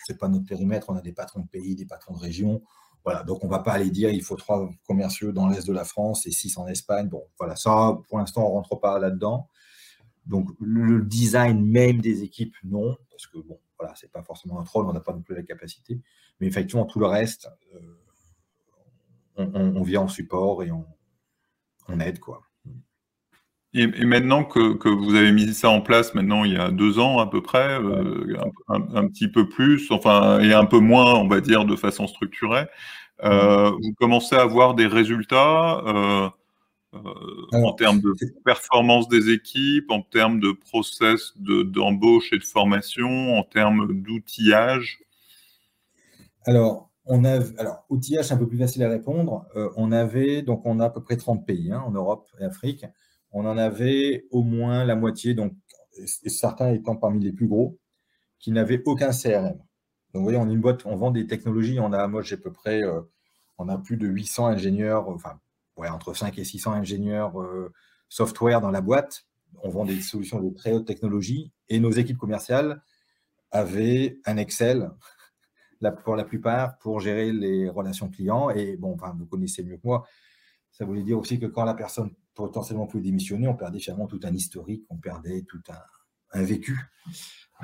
n'est 0.09 0.17
pas 0.17 0.27
notre 0.27 0.45
périmètre. 0.45 0.89
On 0.89 0.95
a 0.95 1.01
des 1.01 1.13
patrons 1.13 1.41
de 1.41 1.47
pays, 1.47 1.75
des 1.75 1.85
patrons 1.85 2.13
de 2.13 2.19
région. 2.19 2.61
Voilà, 3.03 3.23
donc 3.23 3.43
on 3.43 3.47
va 3.47 3.59
pas 3.59 3.73
aller 3.73 3.89
dire 3.89 4.11
il 4.11 4.21
faut 4.21 4.35
trois 4.35 4.69
commerciaux 4.85 5.31
dans 5.31 5.47
l'est 5.47 5.65
de 5.65 5.73
la 5.73 5.83
France 5.83 6.27
et 6.27 6.31
six 6.31 6.57
en 6.57 6.67
Espagne. 6.67 7.09
Bon, 7.09 7.23
voilà, 7.39 7.55
ça, 7.55 7.97
pour 8.07 8.19
l'instant, 8.19 8.47
on 8.47 8.51
rentre 8.51 8.79
pas 8.79 8.99
là-dedans. 8.99 9.47
Donc 10.25 10.49
le 10.59 11.01
design 11.01 11.65
même 11.65 11.99
des 11.99 12.21
équipes, 12.21 12.55
non, 12.63 12.95
parce 13.09 13.25
que 13.25 13.39
bon, 13.39 13.59
voilà, 13.79 13.95
c'est 13.95 14.11
pas 14.11 14.21
forcément 14.21 14.59
un 14.59 14.63
troll, 14.63 14.85
on 14.85 14.93
n'a 14.93 14.99
pas 14.99 15.13
non 15.13 15.21
plus 15.21 15.35
la 15.35 15.41
capacité. 15.41 15.99
Mais 16.39 16.47
effectivement, 16.47 16.85
tout 16.85 16.99
le 16.99 17.07
reste, 17.07 17.49
euh, 17.75 17.97
on, 19.37 19.81
vient 19.81 20.01
en 20.01 20.07
support 20.07 20.63
et 20.63 20.71
on, 20.71 21.99
aide, 21.99 22.19
quoi. 22.19 22.41
Et, 23.73 24.05
maintenant 24.05 24.43
que, 24.43 24.89
vous 24.89 25.15
avez 25.15 25.31
mis 25.31 25.53
ça 25.53 25.69
en 25.69 25.79
place, 25.79 26.13
maintenant 26.13 26.43
il 26.43 26.53
y 26.53 26.57
a 26.57 26.71
deux 26.71 26.99
ans 26.99 27.19
à 27.19 27.27
peu 27.27 27.41
près, 27.41 27.79
euh, 27.79 28.35
un, 28.67 29.07
petit 29.07 29.29
peu 29.29 29.47
plus, 29.47 29.89
enfin 29.91 30.41
et 30.41 30.51
un 30.51 30.65
peu 30.65 30.79
moins, 30.79 31.15
on 31.15 31.27
va 31.27 31.39
dire, 31.39 31.63
de 31.63 31.77
façon 31.77 32.05
structurée, 32.05 32.65
euh, 33.23 33.69
vous 33.69 33.93
commencez 33.93 34.35
à 34.35 34.41
avoir 34.41 34.73
des 34.75 34.87
résultats 34.87 35.81
euh, 35.85 36.29
en 37.53 37.71
termes 37.71 38.01
de 38.01 38.13
performance 38.43 39.07
des 39.07 39.29
équipes, 39.29 39.89
en 39.89 40.01
termes 40.01 40.41
de 40.41 40.51
process 40.51 41.33
d'embauche 41.37 42.33
et 42.33 42.39
de 42.39 42.43
formation, 42.43 43.37
en 43.37 43.43
termes 43.43 44.01
d'outillage? 44.01 44.99
Alors, 46.45 46.89
on 47.05 47.23
a, 47.23 47.39
alors, 47.57 47.85
outillage, 47.89 48.25
c'est 48.25 48.33
un 48.33 48.37
peu 48.37 48.47
plus 48.49 48.57
facile 48.57 48.83
à 48.83 48.89
répondre. 48.89 49.45
on 49.77 49.93
avait, 49.93 50.41
donc 50.41 50.65
on 50.65 50.81
a 50.81 50.87
à 50.87 50.89
peu 50.89 51.01
près 51.01 51.15
30 51.15 51.45
pays 51.45 51.71
hein, 51.71 51.81
en 51.87 51.91
Europe 51.91 52.29
et 52.41 52.43
Afrique 52.43 52.85
on 53.31 53.45
en 53.45 53.57
avait 53.57 54.25
au 54.31 54.43
moins 54.43 54.83
la 54.85 54.95
moitié, 54.95 55.33
donc, 55.33 55.53
certains 56.05 56.73
étant 56.73 56.95
parmi 56.95 57.23
les 57.23 57.31
plus 57.31 57.47
gros, 57.47 57.79
qui 58.39 58.51
n'avaient 58.51 58.81
aucun 58.85 59.11
CRM. 59.11 59.57
Donc, 60.13 60.19
vous 60.19 60.23
voyez, 60.23 60.37
on 60.37 60.49
une 60.49 60.59
boîte, 60.59 60.85
on 60.85 60.95
vend 60.95 61.11
des 61.11 61.27
technologies. 61.27 61.79
On 61.79 61.93
a, 61.93 62.07
moi, 62.07 62.21
j'ai 62.21 62.35
à 62.35 62.37
peu 62.37 62.51
près, 62.51 62.83
euh, 62.83 63.01
on 63.57 63.69
a 63.69 63.77
plus 63.77 63.97
de 63.97 64.07
800 64.07 64.47
ingénieurs, 64.47 65.07
enfin, 65.09 65.39
ouais, 65.77 65.89
entre 65.89 66.13
5 66.13 66.37
et 66.37 66.43
600 66.43 66.73
ingénieurs 66.73 67.39
euh, 67.41 67.71
software 68.09 68.61
dans 68.61 68.71
la 68.71 68.81
boîte. 68.81 69.25
On 69.63 69.69
vend 69.69 69.85
des 69.85 70.01
solutions 70.01 70.41
de 70.41 70.49
très 70.53 70.73
haute 70.73 70.85
technologie 70.85 71.51
et 71.69 71.79
nos 71.79 71.91
équipes 71.91 72.17
commerciales 72.17 72.81
avaient 73.51 74.19
un 74.25 74.37
Excel 74.37 74.91
pour 76.03 76.15
la 76.15 76.23
plupart 76.23 76.77
pour 76.79 76.99
gérer 76.99 77.31
les 77.31 77.69
relations 77.69 78.09
clients. 78.09 78.49
Et 78.49 78.77
bon, 78.77 78.97
vous 79.17 79.25
connaissez 79.25 79.63
mieux 79.63 79.77
que 79.77 79.85
moi. 79.87 80.05
Ça 80.71 80.85
voulait 80.85 81.03
dire 81.03 81.19
aussi 81.19 81.39
que 81.39 81.45
quand 81.45 81.65
la 81.65 81.73
personne 81.73 82.11
potentiellement 82.33 82.87
pouvait 82.87 83.03
démissionner, 83.03 83.47
on 83.47 83.55
perdait 83.55 83.79
finalement 83.79 84.07
tout 84.07 84.19
un 84.23 84.33
historique, 84.33 84.83
on 84.89 84.97
perdait 84.97 85.43
tout 85.43 85.61
un, 85.69 86.43
vécu. 86.43 86.79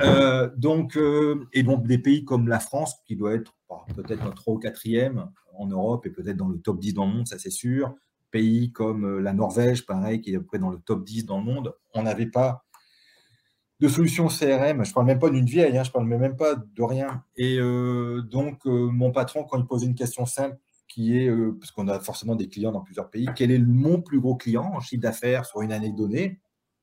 Euh, 0.02 0.50
donc, 0.56 0.98
euh, 0.98 1.48
et 1.54 1.64
donc 1.64 1.88
des 1.88 1.98
pays 1.98 2.26
comme 2.26 2.48
la 2.48 2.60
France, 2.60 2.96
qui 3.06 3.16
doit 3.16 3.34
être 3.34 3.56
peut-être 3.96 4.24
notre 4.24 4.36
3 4.36 4.54
ou 4.54 4.60
4e 4.60 5.28
en 5.58 5.68
Europe 5.68 6.06
et 6.06 6.10
peut-être 6.10 6.38
dans 6.38 6.50
le 6.50 6.60
top 6.60 6.80
10 6.80 6.94
dans 6.94 7.06
le 7.06 7.14
monde, 7.14 7.28
ça 7.28 7.40
c'est 7.40 7.50
sûr. 7.50 7.96
Pays 8.30 8.72
comme 8.72 9.06
euh, 9.06 9.20
la 9.22 9.34
Norvège, 9.34 9.86
pareil, 9.86 10.22
qui 10.22 10.34
est 10.34 10.36
à 10.36 10.40
peu 10.40 10.46
près 10.46 10.60
dans 10.60 10.70
le 10.70 10.80
top 10.80 11.06
10 11.06 11.26
dans 11.26 11.38
le 11.38 11.46
monde, 11.46 11.74
on 11.94 12.04
n'avait 12.04 12.28
pas 12.28 12.66
de 13.80 13.88
solution 13.88 14.28
CRM. 14.28 14.84
Je 14.84 14.90
ne 14.90 14.94
parle 14.94 15.06
même 15.06 15.20
pas 15.20 15.30
d'une 15.30 15.46
vieille, 15.46 15.78
hein, 15.78 15.84
je 15.84 15.90
ne 15.90 15.94
parle 15.94 16.08
même 16.08 16.36
pas 16.36 16.56
de 16.56 16.84
rien. 16.84 17.24
Et 17.38 17.58
donc, 18.30 18.66
mon 18.66 19.12
patron, 19.12 19.44
quand 19.44 19.60
il 19.60 19.66
posait 19.66 19.86
une 19.86 19.96
question 19.96 20.26
simple, 20.26 20.58
est, 21.18 21.28
euh, 21.28 21.58
parce 21.60 21.72
qu'on 21.72 21.88
a 21.88 22.00
forcément 22.00 22.36
des 22.36 22.48
clients 22.48 22.72
dans 22.72 22.82
plusieurs 22.82 23.10
pays, 23.10 23.28
quel 23.36 23.52
est 23.52 23.60
mon 23.60 24.02
plus 24.02 24.20
gros 24.20 24.36
client 24.36 24.72
en 24.74 24.80
chiffre 24.80 25.02
d'affaires 25.02 25.46
sur 25.46 25.62
une 25.62 25.72
année 25.72 25.92
donnée? 25.92 26.40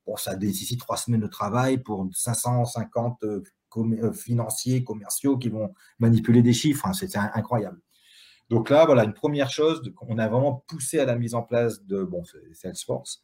Bon, 0.07 0.17
ça 0.17 0.37
nécessite 0.37 0.81
trois 0.81 0.97
semaines 0.97 1.21
de 1.21 1.27
travail 1.27 1.79
pour 1.79 2.07
550 2.13 3.25
euh, 3.25 3.43
euh, 3.77 4.13
financiers, 4.13 4.85
commerciaux 4.85 5.39
qui 5.39 5.49
vont 5.49 5.75
manipuler 5.99 6.43
des 6.43 6.53
chiffres. 6.53 6.87
Hein, 6.87 6.93
c'est 6.93 7.17
incroyable. 7.17 7.81
Donc 8.51 8.71
là, 8.71 8.85
voilà, 8.85 9.05
une 9.05 9.15
première 9.15 9.51
chose, 9.51 9.83
on 10.03 10.19
a 10.19 10.29
vraiment 10.29 10.65
poussé 10.69 10.99
à 10.99 11.07
la 11.07 11.17
mise 11.17 11.35
en 11.35 11.43
place 11.43 11.83
de 11.85 12.05
bon, 12.05 12.23
Salesforce, 12.53 13.23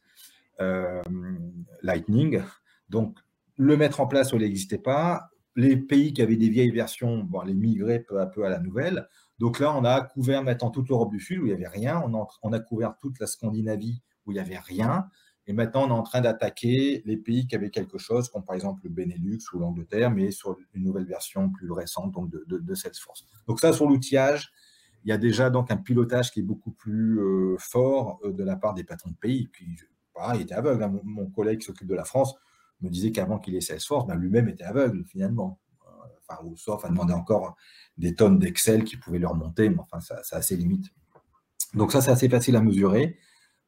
Lightning. 1.83 2.41
Donc, 2.89 3.19
le 3.55 3.77
mettre 3.77 4.01
en 4.01 4.07
place 4.07 4.33
où 4.33 4.37
il 4.37 4.41
n'existait 4.41 4.79
pas. 4.79 5.29
Les 5.55 5.77
pays 5.77 6.13
qui 6.13 6.21
avaient 6.21 6.37
des 6.37 6.49
vieilles 6.49 6.71
versions, 6.71 7.19
bon, 7.19 7.41
les 7.41 7.53
migrer 7.53 7.99
peu 7.99 8.19
à 8.19 8.25
peu 8.25 8.45
à 8.45 8.49
la 8.49 8.59
nouvelle. 8.59 9.07
Donc 9.41 9.57
là, 9.57 9.75
on 9.75 9.83
a 9.83 10.01
couvert 10.01 10.43
maintenant 10.43 10.69
toute 10.69 10.87
l'Europe 10.87 11.09
du 11.09 11.19
Sud 11.19 11.39
où 11.39 11.47
il 11.47 11.47
n'y 11.47 11.53
avait 11.53 11.67
rien. 11.67 11.99
On 12.43 12.53
a, 12.53 12.59
couvert 12.59 12.95
toute 13.01 13.19
la 13.19 13.25
Scandinavie 13.25 14.03
où 14.27 14.31
il 14.31 14.35
n'y 14.35 14.39
avait 14.39 14.59
rien. 14.59 15.07
Et 15.47 15.53
maintenant, 15.53 15.85
on 15.85 15.87
est 15.87 15.99
en 15.99 16.03
train 16.03 16.21
d'attaquer 16.21 17.01
les 17.05 17.17
pays 17.17 17.47
qui 17.47 17.55
avaient 17.55 17.71
quelque 17.71 17.97
chose, 17.97 18.29
comme 18.29 18.45
par 18.45 18.53
exemple 18.53 18.81
le 18.83 18.91
Benelux 18.91 19.39
ou 19.53 19.57
l'Angleterre, 19.57 20.11
mais 20.11 20.29
sur 20.29 20.55
une 20.75 20.83
nouvelle 20.83 21.07
version 21.07 21.49
plus 21.49 21.71
récente 21.71 22.11
donc 22.11 22.29
de, 22.29 22.75
Salesforce. 22.75 23.25
Donc 23.47 23.59
ça, 23.59 23.73
sur 23.73 23.87
l'outillage, 23.87 24.51
il 25.05 25.09
y 25.09 25.11
a 25.11 25.17
déjà 25.17 25.49
donc 25.49 25.71
un 25.71 25.77
pilotage 25.77 26.31
qui 26.31 26.41
est 26.41 26.43
beaucoup 26.43 26.71
plus 26.71 27.19
euh, 27.19 27.55
fort 27.57 28.19
euh, 28.23 28.33
de 28.33 28.43
la 28.43 28.57
part 28.57 28.75
des 28.75 28.83
patrons 28.83 29.09
de 29.09 29.15
pays. 29.15 29.47
Puis, 29.47 29.75
pareil, 30.13 30.41
il 30.41 30.43
était 30.43 30.53
aveugle. 30.53 30.83
Hein. 30.83 30.99
Mon, 31.03 31.31
collègue 31.31 31.61
qui 31.61 31.65
s'occupe 31.65 31.87
de 31.87 31.95
la 31.95 32.05
France 32.05 32.35
me 32.81 32.89
disait 32.89 33.11
qu'avant 33.11 33.39
qu'il 33.39 33.55
ait 33.55 33.61
Salesforce, 33.61 34.05
ben, 34.05 34.13
lui-même 34.13 34.49
était 34.49 34.65
aveugle 34.65 35.03
finalement. 35.05 35.59
Enfin, 36.31 36.49
sauf 36.55 36.85
à 36.85 36.89
demander 36.89 37.13
encore 37.13 37.55
des 37.97 38.15
tonnes 38.15 38.39
d'Excel 38.39 38.83
qui 38.83 38.97
pouvaient 38.97 39.19
leur 39.19 39.35
monter, 39.35 39.69
mais 39.69 39.79
enfin, 39.79 39.99
ça, 39.99 40.21
ça 40.23 40.37
a 40.37 40.41
ses 40.41 40.55
limites. 40.55 40.91
Donc 41.73 41.91
ça, 41.91 42.01
c'est 42.01 42.11
assez 42.11 42.29
facile 42.29 42.55
à 42.55 42.61
mesurer. 42.61 43.17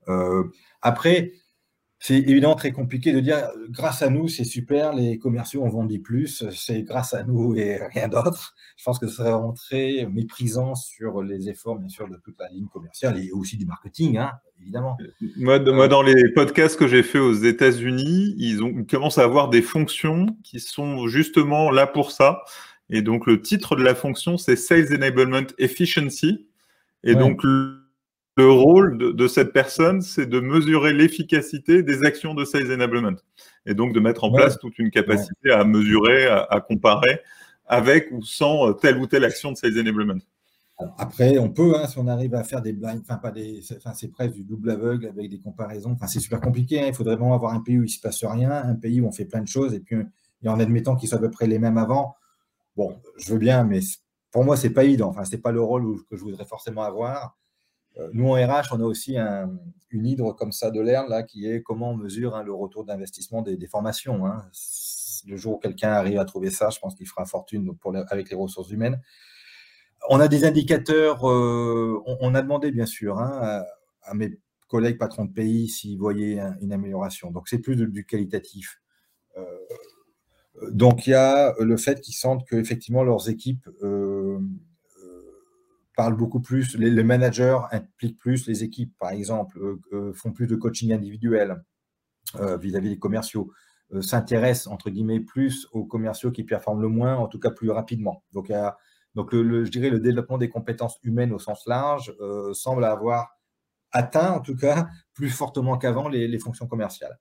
Euh, 0.07 0.43
après, 0.81 1.33
c'est 2.05 2.17
évidemment 2.17 2.55
très 2.55 2.73
compliqué 2.73 3.13
de 3.13 3.21
dire 3.21 3.47
grâce 3.69 4.01
à 4.01 4.09
nous, 4.09 4.27
c'est 4.27 4.43
super, 4.43 4.91
les 4.91 5.17
commerciaux 5.17 5.63
ont 5.63 5.69
vendu 5.69 6.01
plus, 6.01 6.43
c'est 6.51 6.83
grâce 6.83 7.13
à 7.13 7.23
nous 7.23 7.55
et 7.55 7.77
rien 7.93 8.09
d'autre. 8.09 8.55
Je 8.75 8.83
pense 8.83 8.99
que 8.99 9.07
ce 9.07 9.15
serait 9.15 9.31
vraiment 9.31 9.53
très 9.53 10.05
méprisant 10.11 10.75
sur 10.75 11.23
les 11.23 11.47
efforts, 11.47 11.79
bien 11.79 11.87
sûr, 11.87 12.09
de 12.09 12.17
toute 12.17 12.35
la 12.37 12.49
ligne 12.49 12.67
commerciale 12.67 13.17
et 13.23 13.31
aussi 13.31 13.55
du 13.55 13.65
marketing, 13.65 14.17
hein, 14.17 14.33
évidemment. 14.61 14.97
Moi, 15.37 15.59
moi, 15.59 15.87
dans 15.87 16.01
les 16.01 16.29
podcasts 16.33 16.77
que 16.77 16.89
j'ai 16.89 17.03
fait 17.03 17.19
aux 17.19 17.35
États-Unis, 17.35 18.35
ils, 18.37 18.61
ont, 18.61 18.73
ils 18.79 18.85
commencent 18.85 19.17
à 19.17 19.23
avoir 19.23 19.47
des 19.47 19.61
fonctions 19.61 20.25
qui 20.43 20.59
sont 20.59 21.07
justement 21.07 21.71
là 21.71 21.87
pour 21.87 22.11
ça. 22.11 22.41
Et 22.89 23.01
donc, 23.01 23.27
le 23.27 23.41
titre 23.41 23.77
de 23.77 23.81
la 23.81 23.95
fonction, 23.95 24.37
c'est 24.37 24.57
Sales 24.57 24.93
Enablement 24.93 25.47
Efficiency. 25.57 26.49
Et 27.05 27.15
donc, 27.15 27.43
le, 27.43 27.82
rôle 28.37 28.97
de, 28.97 29.27
cette 29.27 29.53
personne, 29.53 30.01
c'est 30.01 30.25
de 30.25 30.39
mesurer 30.39 30.93
l'efficacité 30.93 31.83
des 31.83 32.03
actions 32.03 32.33
de 32.33 32.45
Sales 32.45 32.71
Enablement. 32.71 33.17
Et 33.65 33.73
donc, 33.73 33.93
de 33.93 33.99
mettre 33.99 34.23
en 34.23 34.31
place 34.31 34.57
toute 34.57 34.79
une 34.79 34.89
capacité 34.89 35.51
à 35.51 35.63
mesurer, 35.63 36.25
à, 36.25 36.59
comparer 36.67 37.19
avec 37.65 38.09
ou 38.11 38.23
sans 38.23 38.73
telle 38.73 38.97
ou 38.97 39.07
telle 39.07 39.23
action 39.23 39.51
de 39.51 39.57
Sales 39.57 39.79
Enablement. 39.79 40.19
après, 40.97 41.37
on 41.37 41.49
peut, 41.49 41.75
hein, 41.75 41.87
si 41.87 41.97
on 41.99 42.07
arrive 42.07 42.33
à 42.33 42.43
faire 42.43 42.61
des 42.61 42.73
blinds, 42.73 42.99
enfin, 43.01 43.17
pas 43.17 43.31
des, 43.31 43.61
enfin, 43.77 43.93
c'est 43.93 44.09
presque 44.09 44.33
du 44.33 44.43
double 44.43 44.71
aveugle 44.71 45.07
avec 45.07 45.29
des 45.29 45.39
comparaisons. 45.39 45.91
Enfin, 45.91 46.07
c'est 46.07 46.19
super 46.19 46.41
compliqué. 46.41 46.81
Hein. 46.81 46.87
Il 46.87 46.93
faudrait 46.93 47.15
vraiment 47.15 47.35
avoir 47.35 47.53
un 47.53 47.61
pays 47.61 47.77
où 47.77 47.83
il 47.83 47.85
ne 47.85 47.87
se 47.87 48.01
passe 48.01 48.23
rien, 48.23 48.51
un 48.51 48.75
pays 48.75 48.99
où 48.99 49.07
on 49.07 49.11
fait 49.11 49.25
plein 49.25 49.41
de 49.41 49.47
choses, 49.47 49.73
et 49.73 49.79
puis, 49.79 49.97
et 50.41 50.49
en 50.49 50.59
admettant 50.59 50.95
qu'ils 50.95 51.07
soient 51.07 51.19
à 51.19 51.21
peu 51.21 51.31
près 51.31 51.47
les 51.47 51.59
mêmes 51.59 51.77
avant, 51.77 52.15
Bon, 52.75 52.99
je 53.17 53.33
veux 53.33 53.39
bien, 53.39 53.63
mais 53.63 53.79
pour 54.31 54.43
moi, 54.43 54.57
c'est 54.57 54.71
pas 54.71 54.83
évident. 54.83 55.09
Enfin, 55.09 55.25
c'est 55.25 55.37
pas 55.37 55.51
le 55.51 55.61
rôle 55.61 56.03
que 56.09 56.15
je 56.15 56.23
voudrais 56.23 56.45
forcément 56.45 56.81
avoir. 56.81 57.37
Euh, 57.97 58.09
nous, 58.13 58.27
en 58.27 58.33
RH, 58.33 58.69
on 58.71 58.79
a 58.79 58.83
aussi 58.83 59.17
une 59.17 60.05
hydre 60.05 60.33
comme 60.33 60.51
ça 60.51 60.71
de 60.71 60.79
là, 60.79 61.23
qui 61.23 61.47
est 61.47 61.61
comment 61.61 61.91
on 61.91 61.97
mesure 61.97 62.35
hein, 62.35 62.43
le 62.43 62.53
retour 62.53 62.85
d'investissement 62.85 63.41
des, 63.41 63.67
formations. 63.67 64.25
Hein. 64.25 64.49
Le 65.27 65.37
jour 65.37 65.55
où 65.55 65.59
quelqu'un 65.59 65.91
arrive 65.91 66.19
à 66.19 66.25
trouver 66.25 66.49
ça, 66.49 66.69
je 66.69 66.79
pense 66.79 66.95
qu'il 66.95 67.07
fera 67.07 67.25
fortune 67.25 67.71
avec 68.09 68.29
les 68.29 68.35
ressources 68.35 68.71
humaines. 68.71 68.99
On 70.09 70.19
a 70.19 70.27
des 70.27 70.43
indicateurs, 70.43 71.29
euh, 71.29 72.01
on, 72.19 72.35
a 72.35 72.41
demandé 72.41 72.71
bien 72.71 72.85
sûr 72.85 73.19
hein, 73.19 73.63
à, 74.01 74.13
mes 74.13 74.37
collègues 74.67 74.97
patrons 74.97 75.25
de 75.25 75.31
pays 75.31 75.69
s'ils 75.69 75.97
voyaient 75.97 76.41
une 76.61 76.73
amélioration. 76.73 77.31
Donc, 77.31 77.47
c'est 77.47 77.59
plus 77.59 77.75
du 77.75 78.05
qualitatif. 78.05 78.81
donc, 80.71 81.07
il 81.07 81.11
y 81.11 81.13
a 81.13 81.53
le 81.59 81.77
fait 81.77 82.01
qu'ils 82.01 82.15
sentent 82.15 82.45
qu'effectivement, 82.49 83.03
leurs 83.03 83.29
équipes 83.29 83.69
parlent 85.95 86.17
beaucoup 86.17 86.41
plus, 86.41 86.75
les, 86.77 87.03
managers 87.03 87.59
impliquent 87.71 88.17
plus 88.17 88.47
les 88.47 88.63
équipes, 88.63 88.93
par 88.99 89.11
exemple, 89.11 89.59
font 90.13 90.31
plus 90.31 90.47
de 90.47 90.55
coaching 90.55 90.91
individuel 90.93 91.63
vis-à-vis 92.59 92.89
des 92.89 92.99
commerciaux, 92.99 93.51
s'intéressent, 94.01 94.67
entre 94.67 94.89
guillemets, 94.89 95.19
plus 95.19 95.67
aux 95.71 95.85
commerciaux 95.85 96.31
qui 96.31 96.43
performent 96.43 96.81
le 96.81 96.87
moins, 96.87 97.15
en 97.15 97.27
tout 97.27 97.39
cas 97.39 97.51
plus 97.51 97.69
rapidement. 97.69 98.23
Donc, 98.33 98.51
donc, 99.15 99.31
le, 99.33 99.65
je 99.65 99.71
dirais 99.71 99.89
le 99.89 99.99
développement 99.99 100.37
des 100.37 100.49
compétences 100.49 100.97
humaines 101.03 101.33
au 101.33 101.39
sens 101.39 101.67
large 101.67 102.15
euh, 102.19 102.53
semble 102.53 102.83
avoir 102.83 103.37
atteint, 103.91 104.31
en 104.31 104.39
tout 104.39 104.55
cas, 104.55 104.87
plus 105.13 105.29
fortement 105.29 105.77
qu'avant 105.77 106.07
les, 106.07 106.39
fonctions 106.39 106.67
commerciales. 106.67 107.19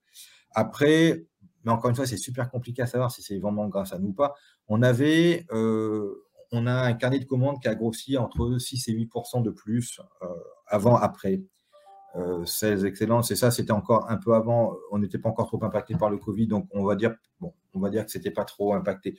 Après, 0.52 1.26
mais 1.64 1.70
encore 1.70 1.90
une 1.90 1.96
fois, 1.96 2.06
c'est 2.06 2.16
super 2.16 2.50
compliqué 2.50 2.82
à 2.82 2.86
savoir 2.86 3.10
si 3.10 3.22
c'est 3.22 3.38
vraiment 3.38 3.68
grâce 3.68 3.92
à 3.92 3.98
nous 3.98 4.08
ou 4.08 4.12
pas. 4.14 4.34
On 4.68 4.82
avait, 4.82 5.46
euh, 5.52 6.24
on 6.52 6.66
a 6.66 6.72
un 6.72 6.92
carnet 6.92 7.18
de 7.18 7.24
commandes 7.24 7.60
qui 7.60 7.68
a 7.68 7.74
grossi 7.74 8.16
entre 8.16 8.58
6 8.58 8.88
et 8.88 8.92
8% 8.92 9.42
de 9.42 9.50
plus 9.50 10.00
euh, 10.22 10.26
avant, 10.66 10.96
après. 10.96 11.42
Euh, 12.14 12.44
16 12.44 12.84
excellences, 12.84 13.30
et 13.30 13.36
ça, 13.36 13.50
c'était 13.50 13.72
encore 13.72 14.10
un 14.10 14.18
peu 14.18 14.34
avant. 14.34 14.76
On 14.90 14.98
n'était 14.98 15.16
pas 15.16 15.30
encore 15.30 15.46
trop 15.46 15.62
impacté 15.64 15.94
par 15.94 16.10
le 16.10 16.18
Covid, 16.18 16.46
donc 16.46 16.68
on 16.72 16.84
va 16.84 16.94
dire, 16.94 17.14
bon, 17.40 17.54
on 17.72 17.80
va 17.80 17.90
que 17.90 18.10
c'était 18.10 18.30
pas 18.30 18.44
trop 18.44 18.74
impacté. 18.74 19.18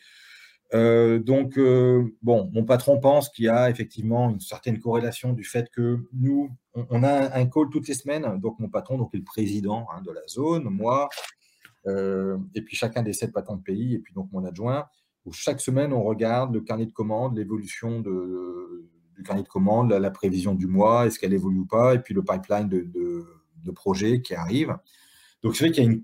Euh, 0.76 1.18
donc, 1.18 1.58
euh, 1.58 2.04
bon, 2.22 2.52
mon 2.54 2.66
patron 2.66 3.00
pense 3.00 3.30
qu'il 3.30 3.46
y 3.46 3.50
a 3.50 3.70
effectivement 3.72 4.30
une 4.30 4.40
certaine 4.40 4.80
corrélation 4.80 5.34
du 5.34 5.44
fait 5.44 5.70
que 5.72 6.00
nous, 6.14 6.52
on, 6.76 7.04
a 7.04 7.36
un 7.36 7.46
call 7.48 7.70
toutes 7.72 7.88
les 7.88 7.96
semaines. 7.96 8.40
Donc, 8.40 8.60
mon 8.60 8.70
patron, 8.70 9.00
donc, 9.00 9.14
est 9.16 9.18
le 9.18 9.24
président 9.24 9.88
hein, 9.92 10.02
de 10.04 10.12
la 10.12 10.26
zone, 10.28 10.66
moi, 10.66 11.10
et 11.88 12.62
puis 12.62 12.76
chacun 12.76 13.02
des 13.02 13.14
sept 13.14 13.34
patrons 13.34 13.58
de 13.58 13.64
pays, 13.64 13.96
et 13.96 14.00
puis 14.00 14.14
donc 14.14 14.32
mon 14.32 14.46
adjoint, 14.46 14.88
où 15.26 15.32
chaque 15.32 15.62
semaine, 15.62 15.94
on 15.94 16.04
regarde 16.04 16.54
le 16.54 16.62
carnet 16.62 16.86
de 16.86 16.92
commandes, 16.92 17.38
l'évolution 17.38 18.02
du 18.02 19.24
carnet 19.24 19.44
de 19.44 19.48
commandes, 19.48 19.92
la, 19.92 20.12
prévision 20.12 20.54
du 20.56 20.68
mois, 20.68 21.06
est-ce 21.06 21.20
qu'elle 21.20 21.34
évolue 21.34 21.60
ou 21.60 21.66
pas, 21.66 21.96
et 21.96 22.00
puis 22.00 22.14
le 22.14 22.24
pipeline 22.24 22.68
de, 22.68 23.26
projets 23.74 24.22
qui 24.22 24.36
arrive. 24.36 24.78
Donc, 25.42 25.56
c'est 25.56 25.66
vrai 25.66 25.72
qu'il 25.72 25.84
y 25.84 25.88
a 25.88 25.90
une, 25.90 26.04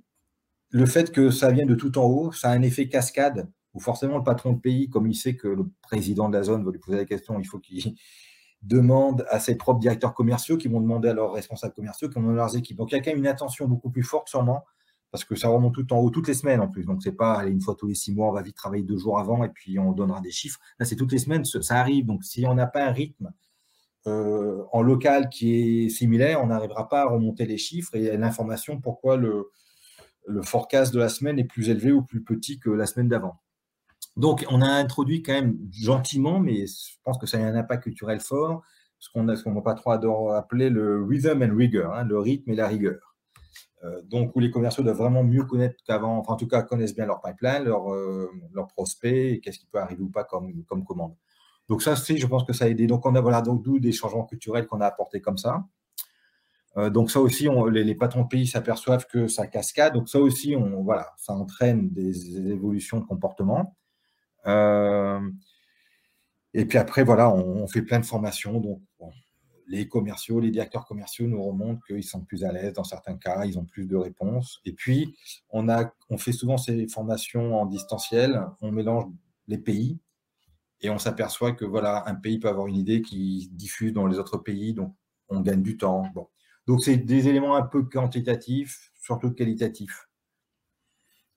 le 0.69 0.85
fait 0.85 1.11
que 1.11 1.29
ça 1.29 1.51
vient 1.51 1.65
de 1.65 1.75
tout 1.75 1.97
en 1.97 2.05
haut, 2.05 2.31
ça 2.31 2.49
a 2.49 2.53
un 2.53 2.61
effet 2.61 2.87
cascade 2.87 3.49
où 3.73 3.79
forcément 3.79 4.17
le 4.17 4.23
patron 4.23 4.53
de 4.53 4.59
pays, 4.59 4.89
comme 4.89 5.07
il 5.07 5.15
sait 5.15 5.35
que 5.35 5.47
le 5.47 5.65
président 5.81 6.29
de 6.29 6.37
la 6.37 6.43
zone 6.43 6.63
va 6.63 6.71
lui 6.71 6.79
poser 6.79 6.97
la 6.97 7.05
question, 7.05 7.39
il 7.39 7.45
faut 7.45 7.59
qu'il 7.59 7.95
demande 8.61 9.25
à 9.29 9.39
ses 9.39 9.55
propres 9.55 9.79
directeurs 9.79 10.13
commerciaux, 10.13 10.57
qui 10.57 10.67
vont 10.67 10.81
demander 10.81 11.09
à 11.09 11.13
leurs 11.13 11.33
responsables 11.33 11.73
commerciaux, 11.73 12.09
qui 12.09 12.19
vont 12.19 12.29
leurs 12.31 12.55
équipes. 12.55 12.77
Donc 12.77 12.91
il 12.91 12.95
y 12.95 12.97
a 12.97 13.01
quand 13.01 13.11
même 13.11 13.19
une 13.19 13.27
attention 13.27 13.67
beaucoup 13.67 13.89
plus 13.89 14.03
forte 14.03 14.29
sûrement, 14.29 14.63
parce 15.11 15.23
que 15.23 15.35
ça 15.35 15.49
remonte 15.49 15.73
tout 15.73 15.91
en 15.93 15.97
haut 15.97 16.09
toutes 16.09 16.27
les 16.27 16.33
semaines 16.33 16.59
en 16.59 16.67
plus. 16.67 16.85
Donc 16.85 17.01
c'est 17.03 17.11
pas 17.11 17.33
allez, 17.33 17.51
une 17.51 17.61
fois 17.61 17.75
tous 17.75 17.87
les 17.87 17.95
six 17.95 18.13
mois, 18.13 18.29
on 18.29 18.33
va 18.33 18.41
vite 18.41 18.55
travailler 18.55 18.83
deux 18.83 18.97
jours 18.97 19.19
avant 19.19 19.43
et 19.43 19.49
puis 19.49 19.79
on 19.79 19.91
donnera 19.91 20.21
des 20.21 20.31
chiffres. 20.31 20.59
Là 20.79 20.85
c'est 20.85 20.95
toutes 20.95 21.11
les 21.11 21.19
semaines, 21.19 21.45
ça 21.45 21.79
arrive. 21.79 22.05
Donc 22.05 22.23
si 22.23 22.45
on 22.45 22.55
n'a 22.55 22.67
pas 22.67 22.85
un 22.85 22.91
rythme 22.91 23.31
euh, 24.07 24.63
en 24.71 24.81
local 24.81 25.29
qui 25.29 25.85
est 25.85 25.89
similaire, 25.89 26.41
on 26.43 26.47
n'arrivera 26.47 26.87
pas 26.87 27.01
à 27.01 27.05
remonter 27.05 27.45
les 27.45 27.57
chiffres 27.57 27.95
et 27.95 28.15
l'information 28.17 28.79
pourquoi 28.79 29.17
le, 29.17 29.49
le 30.27 30.41
forecast 30.41 30.93
de 30.93 30.99
la 30.99 31.09
semaine 31.09 31.39
est 31.39 31.43
plus 31.43 31.69
élevé 31.69 31.91
ou 31.91 32.03
plus 32.03 32.23
petit 32.23 32.59
que 32.59 32.69
la 32.69 32.85
semaine 32.85 33.09
d'avant. 33.09 33.39
Donc, 34.15 34.45
on 34.49 34.61
a 34.61 34.67
introduit 34.67 35.23
quand 35.23 35.33
même 35.33 35.57
gentiment, 35.71 36.39
mais 36.39 36.65
je 36.67 36.97
pense 37.03 37.17
que 37.17 37.25
ça 37.25 37.37
a 37.37 37.41
un 37.41 37.55
impact 37.55 37.83
culturel 37.83 38.19
fort, 38.19 38.63
ce 38.99 39.09
qu'on 39.09 39.27
a, 39.29 39.35
ce 39.35 39.43
qu'on 39.43 39.61
pas 39.61 39.75
trop 39.75 39.91
adore 39.91 40.33
appeler 40.33 40.69
le 40.69 41.03
rhythm 41.03 41.41
and 41.41 41.55
rigor, 41.55 41.93
hein, 41.93 42.03
le 42.03 42.19
rythme 42.19 42.51
et 42.51 42.55
la 42.55 42.67
rigueur. 42.67 43.08
Euh, 43.83 44.01
donc, 44.03 44.35
où 44.35 44.39
les 44.39 44.51
commerciaux 44.51 44.83
doivent 44.83 44.97
vraiment 44.97 45.23
mieux 45.23 45.43
connaître 45.43 45.75
qu'avant, 45.85 46.17
enfin, 46.17 46.33
en 46.33 46.35
tout 46.35 46.47
cas, 46.47 46.61
connaissent 46.63 46.95
bien 46.95 47.05
leur 47.05 47.21
pipeline, 47.21 47.63
leur, 47.63 47.93
euh, 47.93 48.29
leur 48.53 48.67
prospect, 48.67 49.33
et 49.33 49.39
qu'est-ce 49.39 49.59
qui 49.59 49.67
peut 49.67 49.79
arriver 49.79 50.03
ou 50.03 50.09
pas 50.09 50.23
comme, 50.23 50.63
comme 50.65 50.83
commande. 50.83 51.15
Donc, 51.69 51.81
ça, 51.81 51.95
c'est, 51.95 52.17
je 52.17 52.27
pense 52.27 52.43
que 52.43 52.53
ça 52.53 52.65
a 52.65 52.67
aidé. 52.67 52.87
Donc, 52.87 53.05
on 53.05 53.15
a, 53.15 53.21
voilà, 53.21 53.41
donc, 53.41 53.63
d'où 53.63 53.79
des 53.79 53.91
changements 53.91 54.25
culturels 54.25 54.67
qu'on 54.67 54.81
a 54.81 54.87
apportés 54.87 55.21
comme 55.21 55.37
ça. 55.37 55.63
Euh, 56.77 56.89
donc 56.91 57.09
ça 57.09 57.19
aussi, 57.19 57.47
les, 57.71 57.95
patrons 57.95 58.21
de 58.23 58.27
pays 58.27 58.45
s'aperçoivent 58.45 59.07
que 59.07 59.27
ça 59.27 59.47
cascade. 59.47 59.93
Donc 59.93 60.07
ça 60.07 60.19
aussi, 60.19 60.55
on, 60.55 60.83
voilà, 60.83 61.07
ça 61.17 61.33
entraîne 61.33 61.89
des 61.89 62.37
évolutions 62.51 62.99
de 62.99 63.05
comportement. 63.05 63.75
Et 66.53 66.65
puis 66.65 66.77
après, 66.77 67.03
voilà, 67.03 67.29
on, 67.33 67.67
fait 67.67 67.81
plein 67.81 67.99
de 67.99 68.05
formations. 68.05 68.59
Donc, 68.59 68.81
les 69.69 69.87
commerciaux, 69.87 70.39
les 70.39 70.49
directeurs 70.49 70.85
commerciaux 70.85 71.27
nous 71.27 71.41
remontent 71.41 71.79
qu'ils 71.87 72.03
sont 72.03 72.21
plus 72.21 72.43
à 72.43 72.51
l'aise 72.51 72.73
dans 72.73 72.83
certains 72.83 73.17
cas, 73.17 73.45
ils 73.45 73.57
ont 73.59 73.65
plus 73.65 73.85
de 73.85 73.95
réponses. 73.95 74.61
Et 74.65 74.73
puis, 74.73 75.15
on, 75.51 75.69
a, 75.69 75.93
on 76.09 76.17
fait 76.17 76.31
souvent 76.31 76.57
ces 76.57 76.87
formations 76.87 77.55
en 77.61 77.67
distanciel, 77.67 78.43
on 78.61 78.71
mélange 78.71 79.05
les 79.47 79.59
pays 79.59 79.99
et 80.81 80.89
on 80.89 80.97
s'aperçoit 80.97 81.51
que 81.51 81.65
voilà, 81.65 82.03
un 82.07 82.15
pays 82.15 82.39
peut 82.39 82.49
avoir 82.49 82.65
une 82.65 82.77
idée 82.77 83.01
qui 83.01 83.49
diffuse 83.53 83.93
dans 83.93 84.07
les 84.07 84.17
autres 84.17 84.37
pays, 84.37 84.73
donc 84.73 84.95
on 85.29 85.41
gagne 85.41 85.61
du 85.61 85.77
temps. 85.77 86.03
Donc, 86.65 86.83
c'est 86.83 86.97
des 86.97 87.27
éléments 87.27 87.55
un 87.55 87.61
peu 87.61 87.83
quantitatifs, 87.83 88.91
surtout 88.99 89.31
qualitatifs. 89.31 90.08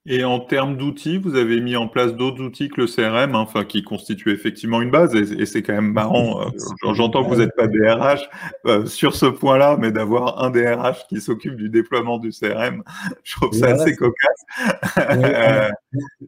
Et 0.04 0.24
en 0.24 0.40
termes 0.40 0.76
d'outils, 0.76 1.16
vous 1.16 1.36
avez 1.36 1.60
mis 1.60 1.76
en 1.76 1.86
place 1.86 2.16
d'autres 2.16 2.42
outils 2.42 2.68
que 2.68 2.80
le 2.80 2.86
CRM, 2.88 3.36
hein, 3.36 3.38
enfin, 3.38 3.64
qui 3.64 3.84
constituent 3.84 4.32
effectivement 4.32 4.82
une 4.82 4.90
base, 4.90 5.14
et, 5.14 5.46
c'est 5.46 5.62
quand 5.62 5.74
même 5.74 5.92
marrant. 5.92 6.42
Euh, 6.42 6.92
j'entends 6.92 7.22
que 7.22 7.28
vous 7.28 7.36
n'êtes 7.36 7.54
pas 7.54 7.68
DRH 7.68 8.28
euh, 8.66 8.84
sur 8.86 9.14
ce 9.14 9.26
point-là, 9.26 9.76
mais 9.78 9.92
d'avoir 9.92 10.42
un 10.42 10.50
DRH 10.50 11.06
qui 11.06 11.20
s'occupe 11.20 11.54
du 11.54 11.68
déploiement 11.68 12.18
du 12.18 12.30
CRM, 12.30 12.82
je 13.22 13.36
trouve 13.36 13.52
ça 13.52 13.68
assez 13.68 13.94
cocasse. 13.96 14.16
Euh, 14.98 15.68